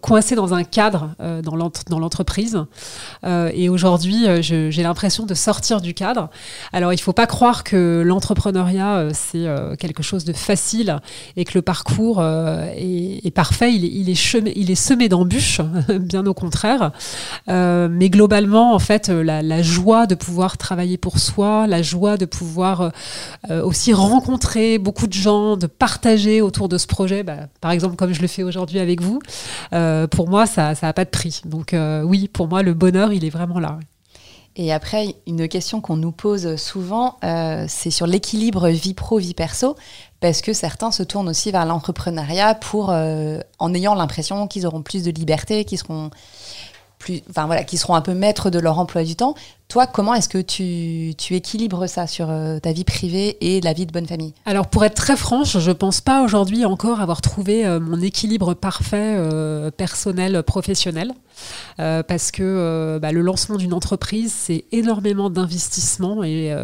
coincée 0.00 0.34
dans 0.34 0.54
un 0.54 0.64
cadre 0.64 1.10
euh, 1.20 1.42
dans 1.42 1.98
l'entreprise. 1.98 2.64
Euh, 3.24 3.50
et 3.54 3.68
aujourd'hui, 3.68 4.24
j'ai 4.40 4.82
l'impression 4.82 5.26
de 5.26 5.34
sortir 5.34 5.82
du 5.82 5.92
cadre. 5.92 6.30
Alors, 6.72 6.92
il 6.92 6.96
ne 6.96 7.00
faut 7.00 7.12
pas 7.12 7.26
croire 7.26 7.64
que 7.64 8.02
l'entrepreneuriat, 8.04 9.08
c'est 9.12 9.46
quelque 9.78 10.02
chose 10.02 10.24
de 10.24 10.32
facile 10.32 11.00
et 11.36 11.44
que 11.44 11.52
le 11.54 11.62
parcours 11.62 12.24
est, 12.24 13.34
parfait. 13.34 13.74
Il 13.74 13.84
est, 13.84 13.88
il 13.88 14.10
est, 14.10 14.52
il 14.56 14.70
est 14.70 14.74
semé 14.74 15.08
d'embûches, 15.08 15.60
bien 16.00 16.26
au 16.26 16.34
contraire. 16.34 16.92
mais 17.46 18.08
globalement, 18.08 18.74
en 18.74 18.78
fait, 18.78 19.10
la, 19.10 19.42
la, 19.42 19.62
joie 19.62 20.06
de 20.06 20.14
pouvoir 20.14 20.56
travailler 20.56 20.96
pour 20.96 21.18
soi, 21.18 21.66
la 21.66 21.82
joie 21.82 22.16
de 22.16 22.24
pouvoir 22.24 22.92
aussi 23.50 23.92
rencontrer 23.92 24.78
beaucoup 24.78 25.06
de 25.06 25.12
gens 25.12 25.25
de 25.26 25.66
partager 25.66 26.40
autour 26.40 26.68
de 26.68 26.78
ce 26.78 26.86
projet, 26.86 27.22
bah, 27.22 27.48
par 27.60 27.70
exemple 27.70 27.96
comme 27.96 28.12
je 28.12 28.22
le 28.22 28.28
fais 28.28 28.42
aujourd'hui 28.42 28.78
avec 28.78 29.00
vous, 29.00 29.20
euh, 29.72 30.06
pour 30.06 30.28
moi, 30.28 30.46
ça 30.46 30.72
n'a 30.80 30.92
pas 30.92 31.04
de 31.04 31.10
prix. 31.10 31.42
Donc 31.44 31.74
euh, 31.74 32.02
oui, 32.02 32.28
pour 32.28 32.48
moi, 32.48 32.62
le 32.62 32.74
bonheur, 32.74 33.12
il 33.12 33.24
est 33.24 33.30
vraiment 33.30 33.58
là. 33.58 33.78
Et 34.58 34.72
après, 34.72 35.14
une 35.26 35.48
question 35.48 35.82
qu'on 35.82 35.96
nous 35.96 36.12
pose 36.12 36.56
souvent, 36.56 37.18
euh, 37.24 37.66
c'est 37.68 37.90
sur 37.90 38.06
l'équilibre 38.06 38.68
vie 38.68 38.94
pro, 38.94 39.18
vie 39.18 39.34
perso, 39.34 39.76
parce 40.20 40.40
que 40.40 40.54
certains 40.54 40.90
se 40.90 41.02
tournent 41.02 41.28
aussi 41.28 41.50
vers 41.50 41.66
l'entrepreneuriat 41.66 42.54
pour, 42.54 42.88
en 42.88 43.74
ayant 43.74 43.94
l'impression 43.94 44.46
qu'ils 44.46 44.66
auront 44.66 44.80
plus 44.80 45.02
de 45.02 45.10
liberté, 45.10 45.66
qu'ils 45.66 45.78
seront 45.78 46.10
plus, 46.98 47.22
enfin 47.28 47.44
voilà, 47.44 47.64
qui 47.64 47.76
seront 47.76 47.94
un 47.94 48.00
peu 48.00 48.14
maîtres 48.14 48.48
de 48.48 48.58
leur 48.58 48.78
emploi 48.78 49.04
du 49.04 49.14
temps. 49.14 49.34
Toi, 49.68 49.88
comment 49.88 50.14
est-ce 50.14 50.28
que 50.28 50.38
tu, 50.38 51.34
équilibres 51.34 51.88
ça 51.88 52.06
sur 52.06 52.30
euh, 52.30 52.60
ta 52.60 52.72
vie 52.72 52.84
privée 52.84 53.36
et 53.40 53.60
la 53.60 53.72
vie 53.72 53.84
de 53.84 53.90
bonne 53.90 54.06
famille? 54.06 54.32
Alors, 54.44 54.68
pour 54.68 54.84
être 54.84 54.94
très 54.94 55.16
franche, 55.16 55.58
je 55.58 55.72
pense 55.72 56.00
pas 56.00 56.22
aujourd'hui 56.22 56.64
encore 56.64 57.00
avoir 57.00 57.20
trouvé 57.20 57.66
euh, 57.66 57.80
mon 57.80 58.00
équilibre 58.00 58.54
parfait 58.54 59.16
euh, 59.16 59.72
personnel, 59.72 60.44
professionnel. 60.44 61.12
parce 61.76 62.30
que 62.30 62.98
bah, 63.02 63.10
le 63.12 63.20
lancement 63.20 63.56
d'une 63.56 63.74
entreprise, 63.74 64.32
c'est 64.32 64.64
énormément 64.70 65.30
d'investissement 65.30 66.22
et 66.24 66.54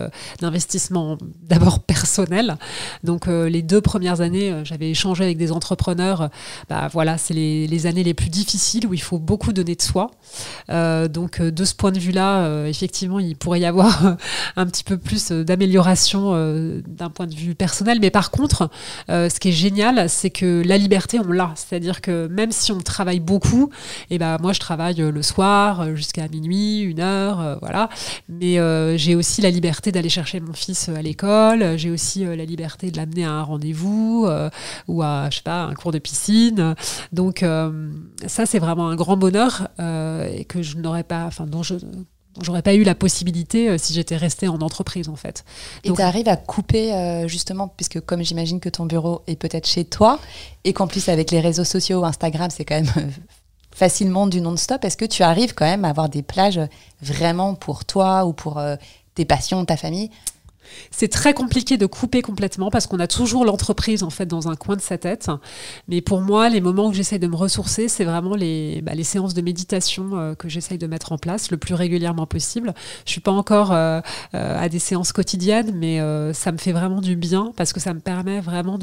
d'investissement 0.41 1.19
d'abord 1.43 1.81
personnel. 1.81 2.57
Donc 3.05 3.27
les 3.27 3.61
deux 3.61 3.83
premières 3.83 4.23
années, 4.23 4.63
j'avais 4.65 4.91
échangé 4.91 5.25
avec 5.25 5.37
des 5.37 5.53
entrepreneurs. 5.53 6.31
Bah, 6.71 6.89
voilà, 6.91 7.19
c'est 7.19 7.35
les, 7.35 7.67
les, 7.67 7.87
années 7.87 8.03
les 8.03 8.15
plus 8.15 8.31
difficiles 8.31 8.87
où 8.87 8.95
il 8.95 9.03
faut 9.03 9.19
beaucoup 9.19 9.53
donner 9.53 9.75
de 9.75 9.83
soi. 9.83 10.11
donc 10.69 11.43
de 11.43 11.65
ce 11.65 11.75
point 11.75 11.93
de 11.93 11.99
vue-là, 11.99 12.67
effectivement, 12.67 12.92
effectivement, 12.93 13.21
il 13.21 13.37
pourrait 13.37 13.61
y 13.61 13.65
avoir 13.65 14.17
un 14.57 14.67
petit 14.67 14.85
peu 14.85 14.99
plus 14.99 15.31
euh, 15.31 15.45
d'amélioration 15.45 16.33
euh, 16.35 16.83
d'un 16.87 17.09
point 17.09 17.27
de 17.27 17.35
vue 17.35 17.55
personnel. 17.55 17.99
Mais 18.03 18.11
par 18.11 18.31
contre, 18.31 18.69
euh, 19.09 19.31
ce 19.31 19.41
qui 19.41 19.49
est 19.49 19.53
génial, 19.53 20.11
c'est 20.11 20.29
que 20.29 20.63
la 20.63 20.77
liberté, 20.77 21.19
on 21.19 21.33
l'a. 21.33 21.53
C'est-à-dire 21.55 22.03
que 22.03 22.27
même 22.27 22.53
si 22.53 22.71
on 22.71 22.81
travaille 22.81 23.21
beaucoup, 23.21 23.71
et 24.11 24.17
eh 24.17 24.19
ben 24.19 24.37
moi, 24.43 24.53
je 24.53 24.61
travaille 24.61 24.97
le 24.97 25.23
soir 25.23 25.97
jusqu'à 25.97 26.29
minuit, 26.29 26.81
une 26.81 27.01
heure, 27.01 27.59
voilà. 27.61 27.89
Mais 28.29 28.59
j'ai 28.99 29.15
aussi 29.15 29.41
la 29.41 29.51
liberté 29.51 29.91
d'aller 29.91 30.09
chercher 30.09 30.41
mon 30.41 30.53
fils 30.53 30.89
à 30.89 31.01
l'école. 31.01 31.79
J'ai 31.79 31.91
aussi 31.91 32.25
la 32.25 32.45
liberté 32.45 32.91
de 32.91 32.97
l'amener 32.97 33.25
à 33.25 33.31
un 33.31 33.43
rendez-vous 33.43 34.29
ou 34.89 35.03
à, 35.03 35.31
je 35.31 35.37
sais 35.37 35.43
pas, 35.43 35.63
un 35.63 35.75
cours 35.75 35.93
de 35.93 35.99
piscine. 35.99 36.75
Donc 37.13 37.45
ça, 38.27 38.47
c'est 38.47 38.59
vraiment 38.59 38.89
un 38.89 38.97
grand 38.97 39.17
bonheur 39.17 39.69
et 39.79 40.45
que 40.45 40.63
je 40.63 40.77
n'aurais 40.77 41.05
pas, 41.05 41.25
enfin, 41.25 41.47
dont 41.47 41.63
je 41.63 41.75
j'aurais 42.41 42.63
pas 42.63 42.75
eu 42.75 42.83
la 42.83 42.95
possibilité 42.95 43.69
euh, 43.69 43.79
si 43.79 43.93
j'étais 43.93 44.17
restée 44.17 44.49
en 44.49 44.61
entreprise 44.61 45.09
en 45.09 45.17
fait. 45.17 45.45
Et 45.85 45.93
tu 45.93 46.01
arrives 46.01 46.29
à 46.29 46.37
couper 46.37 46.95
euh, 46.95 47.29
justement, 47.29 47.69
puisque 47.69 48.01
comme 48.01 48.23
j'imagine 48.23 48.61
que 48.61 48.69
ton 48.69 48.87
bureau 48.87 49.23
est 49.27 49.37
peut-être 49.37 49.67
chez 49.67 49.85
toi, 49.85 50.19
et 50.65 50.73
qu'en 50.73 50.87
plus 50.87 51.09
avec 51.09 51.31
les 51.31 51.41
réseaux 51.41 51.65
sociaux, 51.65 52.05
Instagram, 52.05 52.51
c'est 52.51 52.65
quand 52.65 52.81
même 52.81 53.13
facilement 53.75 54.27
du 54.27 54.41
non-stop, 54.41 54.85
est-ce 54.85 54.97
que 54.97 55.05
tu 55.05 55.23
arrives 55.23 55.55
quand 55.55 55.65
même 55.65 55.85
à 55.85 55.89
avoir 55.89 56.09
des 56.09 56.23
plages 56.23 56.61
vraiment 57.01 57.55
pour 57.55 57.85
toi 57.85 58.25
ou 58.25 58.33
pour 58.33 58.59
euh, 58.59 58.77
tes 59.15 59.25
passions, 59.25 59.65
ta 59.65 59.77
famille? 59.77 60.11
C'est 60.91 61.09
très 61.09 61.35
compliqué 61.35 61.77
de 61.77 61.87
couper 61.87 62.23
complètement 62.23 62.71
parce 62.71 62.87
qu'on 62.87 63.01
a 63.01 63.07
toujours 63.07 63.45
l'entreprise 63.45 64.03
en 64.03 64.11
fait 64.11 64.27
dans 64.27 64.49
un 64.49 64.57
coin 64.57 64.77
de 64.77 64.81
sa 64.81 64.99
tête. 64.99 65.31
Mais 65.89 66.01
pour 66.01 66.21
moi, 66.21 66.49
les 66.49 66.61
moments 66.61 66.89
où 66.89 66.93
j'essaye 66.93 67.19
de 67.19 67.27
me 67.27 67.37
ressourcer, 67.37 67.89
c'est 67.89 68.05
vraiment 68.05 68.35
les, 68.35 68.83
bah, 68.83 68.93
séances 69.03 69.35
de 69.35 69.43
méditation 69.43 70.11
euh, 70.15 70.35
que 70.35 70.49
j'essaye 70.49 70.79
de 70.79 70.87
mettre 70.87 71.13
en 71.13 71.19
place 71.19 71.51
le 71.51 71.57
plus 71.57 71.75
régulièrement 71.75 72.27
possible. 72.27 72.75
Je 73.05 73.11
suis 73.11 73.21
pas 73.21 73.33
encore 73.33 73.73
euh, 73.73 74.01
euh, 74.35 74.63
à 74.63 74.69
des 74.69 74.79
séances 74.79 75.13
quotidiennes, 75.13 75.73
mais 75.75 76.01
ça 76.33 76.53
me 76.53 76.59
fait 76.59 76.73
vraiment 76.73 77.01
du 77.01 77.17
bien 77.17 77.53
parce 77.57 77.73
que 77.73 77.81
ça 77.81 77.95
me 77.95 78.01
permet 78.01 78.41
vraiment 78.41 78.79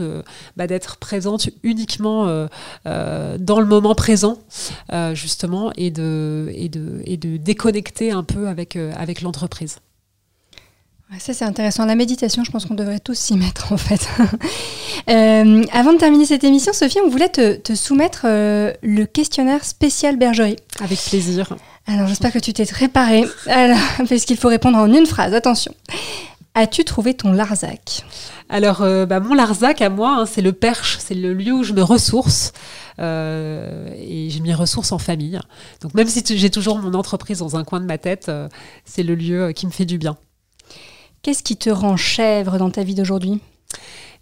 bah, 0.57 0.67
d'être 0.67 0.97
présente 0.97 1.49
uniquement 1.63 2.25
dans 2.85 3.59
le 3.59 3.65
moment 3.65 3.95
présent, 3.95 4.37
justement, 5.13 5.71
et 5.75 5.91
de, 5.91 6.51
déconnecter 7.37 8.11
un 8.11 8.23
peu 8.23 8.47
avec 8.47 9.21
l'entreprise. 9.21 9.77
Ça, 11.17 11.33
c'est 11.33 11.45
intéressant. 11.45 11.85
La 11.85 11.95
méditation, 11.95 12.43
je 12.43 12.51
pense 12.51 12.65
qu'on 12.65 12.75
devrait 12.75 12.99
tous 12.99 13.17
s'y 13.17 13.35
mettre, 13.35 13.73
en 13.73 13.77
fait. 13.77 14.07
Euh, 15.07 15.63
avant 15.71 15.93
de 15.93 15.97
terminer 15.97 16.25
cette 16.25 16.43
émission, 16.43 16.71
Sophie, 16.71 16.99
on 17.03 17.09
voulait 17.09 17.29
te, 17.29 17.73
soumettre 17.73 18.23
euh, 18.25 18.73
le 18.83 19.05
questionnaire 19.05 19.65
spécial 19.65 20.17
bergerie. 20.17 20.57
Avec 20.83 20.99
plaisir. 20.99 21.55
Alors, 21.87 22.05
j'espère 22.05 22.31
que 22.31 22.37
tu 22.37 22.53
t'es 22.53 22.65
préparée, 22.65 23.23
parce 23.45 24.25
qu'il 24.25 24.37
faut 24.37 24.49
répondre 24.49 24.77
en 24.77 24.91
une 24.93 25.07
phrase. 25.07 25.33
Attention. 25.33 25.73
As-tu 26.53 26.83
trouvé 26.83 27.15
ton 27.15 27.31
Larzac? 27.31 28.05
Alors, 28.49 28.81
euh, 28.81 29.07
bah, 29.07 29.19
mon 29.19 29.33
Larzac, 29.33 29.81
à 29.81 29.89
moi, 29.89 30.17
hein, 30.19 30.25
c'est 30.27 30.41
le 30.41 30.53
perche, 30.53 30.99
c'est 30.99 31.15
le 31.15 31.33
lieu 31.33 31.53
où 31.53 31.63
je 31.63 31.73
me 31.73 31.81
ressource. 31.81 32.51
et 32.99 34.29
je 34.29 34.41
m'y 34.43 34.53
ressource 34.53 34.91
en 34.91 34.99
famille. 34.99 35.39
Donc, 35.81 35.95
même 35.95 36.07
si 36.07 36.23
j'ai 36.37 36.51
toujours 36.51 36.77
mon 36.77 36.93
entreprise 36.93 37.39
dans 37.39 37.55
un 37.55 37.63
coin 37.63 37.79
de 37.79 37.85
ma 37.85 37.97
tête, 37.97 38.29
c'est 38.85 39.03
le 39.03 39.15
lieu 39.15 39.53
qui 39.53 39.65
me 39.65 39.71
fait 39.71 39.85
du 39.85 39.97
bien. 39.97 40.17
Qu'est-ce 41.21 41.43
qui 41.43 41.57
te 41.57 41.69
rend 41.69 41.97
chèvre 41.97 42.57
dans 42.57 42.69
ta 42.69 42.83
vie 42.83 42.95
d'aujourd'hui? 42.95 43.39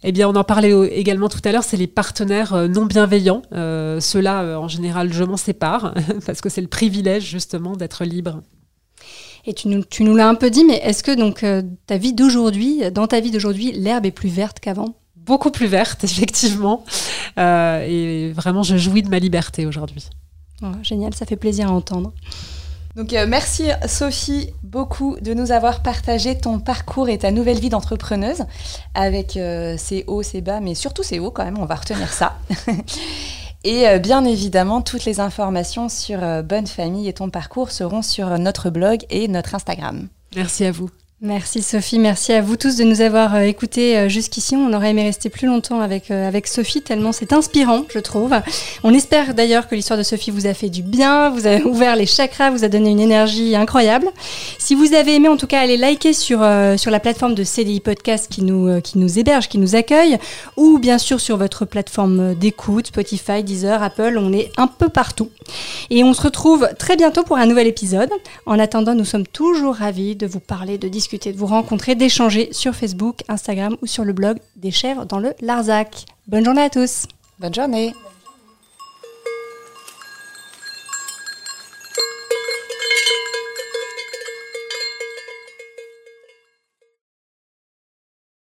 Eh 0.03 0.11
bien, 0.11 0.29
on 0.29 0.35
en 0.35 0.43
parlait 0.43 0.71
également 0.89 1.29
tout 1.29 1.41
à 1.43 1.51
l'heure, 1.51 1.63
c'est 1.63 1.77
les 1.77 1.87
partenaires 1.87 2.53
euh, 2.53 2.67
non 2.67 2.85
bienveillants. 2.85 3.41
Euh, 3.53 3.99
Ceux-là, 3.99 4.43
euh, 4.43 4.55
en 4.55 4.67
général, 4.67 5.11
je 5.11 5.23
m'en 5.23 5.37
sépare 5.37 5.93
parce 6.25 6.41
que 6.41 6.49
c'est 6.49 6.61
le 6.61 6.67
privilège 6.67 7.23
justement 7.25 7.75
d'être 7.75 8.05
libre. 8.05 8.41
Et 9.45 9.53
tu 9.53 9.69
nous, 9.69 9.83
tu 9.83 10.03
nous 10.03 10.15
l'as 10.15 10.27
un 10.27 10.35
peu 10.35 10.49
dit, 10.49 10.65
mais 10.65 10.77
est-ce 10.77 11.03
que 11.03 11.15
donc 11.15 11.45
ta 11.85 11.97
vie 11.97 12.13
d'aujourd'hui, 12.13 12.91
dans 12.91 13.07
ta 13.07 13.21
vie 13.21 13.31
d'aujourd'hui, 13.31 13.71
l'herbe 13.71 14.05
est 14.05 14.11
plus 14.11 14.29
verte 14.29 14.59
qu'avant? 14.59 14.95
Beaucoup 15.27 15.51
plus 15.51 15.67
verte, 15.67 16.03
effectivement. 16.05 16.83
Euh, 17.37 17.85
et 17.85 18.31
vraiment, 18.31 18.63
je 18.63 18.77
jouis 18.77 19.03
de 19.03 19.09
ma 19.09 19.19
liberté 19.19 19.65
aujourd'hui. 19.65 20.07
Oh, 20.63 20.71
génial, 20.81 21.13
ça 21.13 21.25
fait 21.25 21.35
plaisir 21.35 21.67
à 21.67 21.71
entendre. 21.71 22.13
Donc 22.97 23.13
euh, 23.13 23.27
merci 23.27 23.69
Sophie 23.87 24.49
beaucoup 24.63 25.17
de 25.21 25.33
nous 25.33 25.51
avoir 25.51 25.81
partagé 25.81 26.37
ton 26.37 26.59
parcours 26.59 27.09
et 27.09 27.17
ta 27.19 27.31
nouvelle 27.31 27.59
vie 27.59 27.69
d'entrepreneuse 27.69 28.43
avec 28.95 29.37
euh, 29.37 29.75
ses 29.77 30.03
hauts, 30.07 30.23
ses 30.23 30.41
bas, 30.41 30.59
mais 30.59 30.75
surtout 30.75 31.03
ses 31.03 31.19
hauts 31.19 31.31
quand 31.31 31.45
même, 31.45 31.59
on 31.59 31.65
va 31.65 31.75
retenir 31.75 32.11
ça. 32.11 32.37
et 33.63 33.87
euh, 33.87 33.99
bien 33.99 34.25
évidemment, 34.25 34.81
toutes 34.81 35.05
les 35.05 35.19
informations 35.19 35.89
sur 35.89 36.23
euh, 36.23 36.41
Bonne 36.41 36.67
Famille 36.67 37.07
et 37.07 37.13
ton 37.13 37.29
parcours 37.29 37.71
seront 37.71 38.01
sur 38.01 38.37
notre 38.39 38.71
blog 38.71 39.05
et 39.09 39.27
notre 39.27 39.53
Instagram. 39.55 40.07
Merci 40.35 40.65
à 40.65 40.71
vous. 40.71 40.89
Merci 41.19 41.63
Sophie, 41.63 41.97
merci 41.97 42.31
à 42.31 42.43
vous 42.43 42.57
tous 42.57 42.75
de 42.75 42.83
nous 42.83 43.01
avoir 43.01 43.33
euh, 43.33 43.39
écoutés 43.39 43.97
euh, 43.97 44.07
jusqu'ici. 44.07 44.55
On 44.55 44.71
aurait 44.71 44.91
aimé 44.91 45.01
rester 45.01 45.31
plus 45.31 45.47
longtemps 45.47 45.79
avec, 45.79 46.11
euh, 46.11 46.27
avec 46.27 46.45
Sophie, 46.45 46.83
tellement 46.83 47.11
c'est 47.11 47.33
inspirant, 47.33 47.85
je 47.89 47.97
trouve. 47.97 48.35
On 48.83 48.93
espère 48.93 49.33
d'ailleurs 49.33 49.67
que 49.67 49.73
l'histoire 49.73 49.97
de 49.97 50.03
Sophie 50.03 50.29
vous 50.29 50.45
a 50.45 50.53
fait 50.53 50.69
du 50.69 50.83
bien, 50.83 51.31
vous 51.31 51.47
a 51.47 51.57
ouvert 51.65 51.95
les 51.95 52.05
chakras, 52.05 52.51
vous 52.51 52.63
a 52.63 52.67
donné 52.67 52.91
une 52.91 52.99
énergie 52.99 53.55
incroyable. 53.55 54.09
Si 54.59 54.75
vous 54.75 54.93
avez 54.93 55.15
aimé, 55.15 55.27
en 55.27 55.37
tout 55.37 55.47
cas, 55.47 55.59
allez 55.59 55.75
liker 55.75 56.13
sur, 56.13 56.47
sur 56.77 56.91
la 56.91 56.99
plateforme 56.99 57.33
de 57.33 57.43
CDI 57.43 57.79
Podcast 57.79 58.27
qui 58.29 58.43
nous, 58.43 58.79
qui 58.81 58.99
nous 58.99 59.17
héberge, 59.17 59.47
qui 59.47 59.57
nous 59.57 59.75
accueille, 59.75 60.19
ou 60.55 60.77
bien 60.77 60.99
sûr 60.99 61.19
sur 61.19 61.37
votre 61.37 61.65
plateforme 61.65 62.35
d'écoute, 62.35 62.87
Spotify, 62.87 63.43
Deezer, 63.43 63.81
Apple, 63.81 64.19
on 64.19 64.33
est 64.33 64.51
un 64.57 64.67
peu 64.67 64.89
partout. 64.89 65.31
Et 65.89 66.03
on 66.03 66.13
se 66.13 66.21
retrouve 66.21 66.69
très 66.77 66.95
bientôt 66.95 67.23
pour 67.23 67.37
un 67.37 67.47
nouvel 67.47 67.65
épisode. 67.65 68.11
En 68.45 68.59
attendant, 68.59 68.93
nous 68.93 69.05
sommes 69.05 69.25
toujours 69.25 69.75
ravis 69.75 70.15
de 70.15 70.27
vous 70.27 70.41
parler, 70.41 70.77
de 70.77 70.87
de 71.15 71.37
vous 71.37 71.45
rencontrer, 71.45 71.95
d'échanger 71.95 72.49
sur 72.51 72.75
Facebook, 72.75 73.23
Instagram 73.27 73.77
ou 73.81 73.87
sur 73.87 74.03
le 74.03 74.13
blog 74.13 74.37
des 74.55 74.71
chèvres 74.71 75.05
dans 75.05 75.19
le 75.19 75.33
Larzac. 75.41 76.05
Bonne 76.27 76.43
journée 76.43 76.63
à 76.63 76.69
tous. 76.69 77.05
Bonne 77.39 77.53
journée 77.53 77.93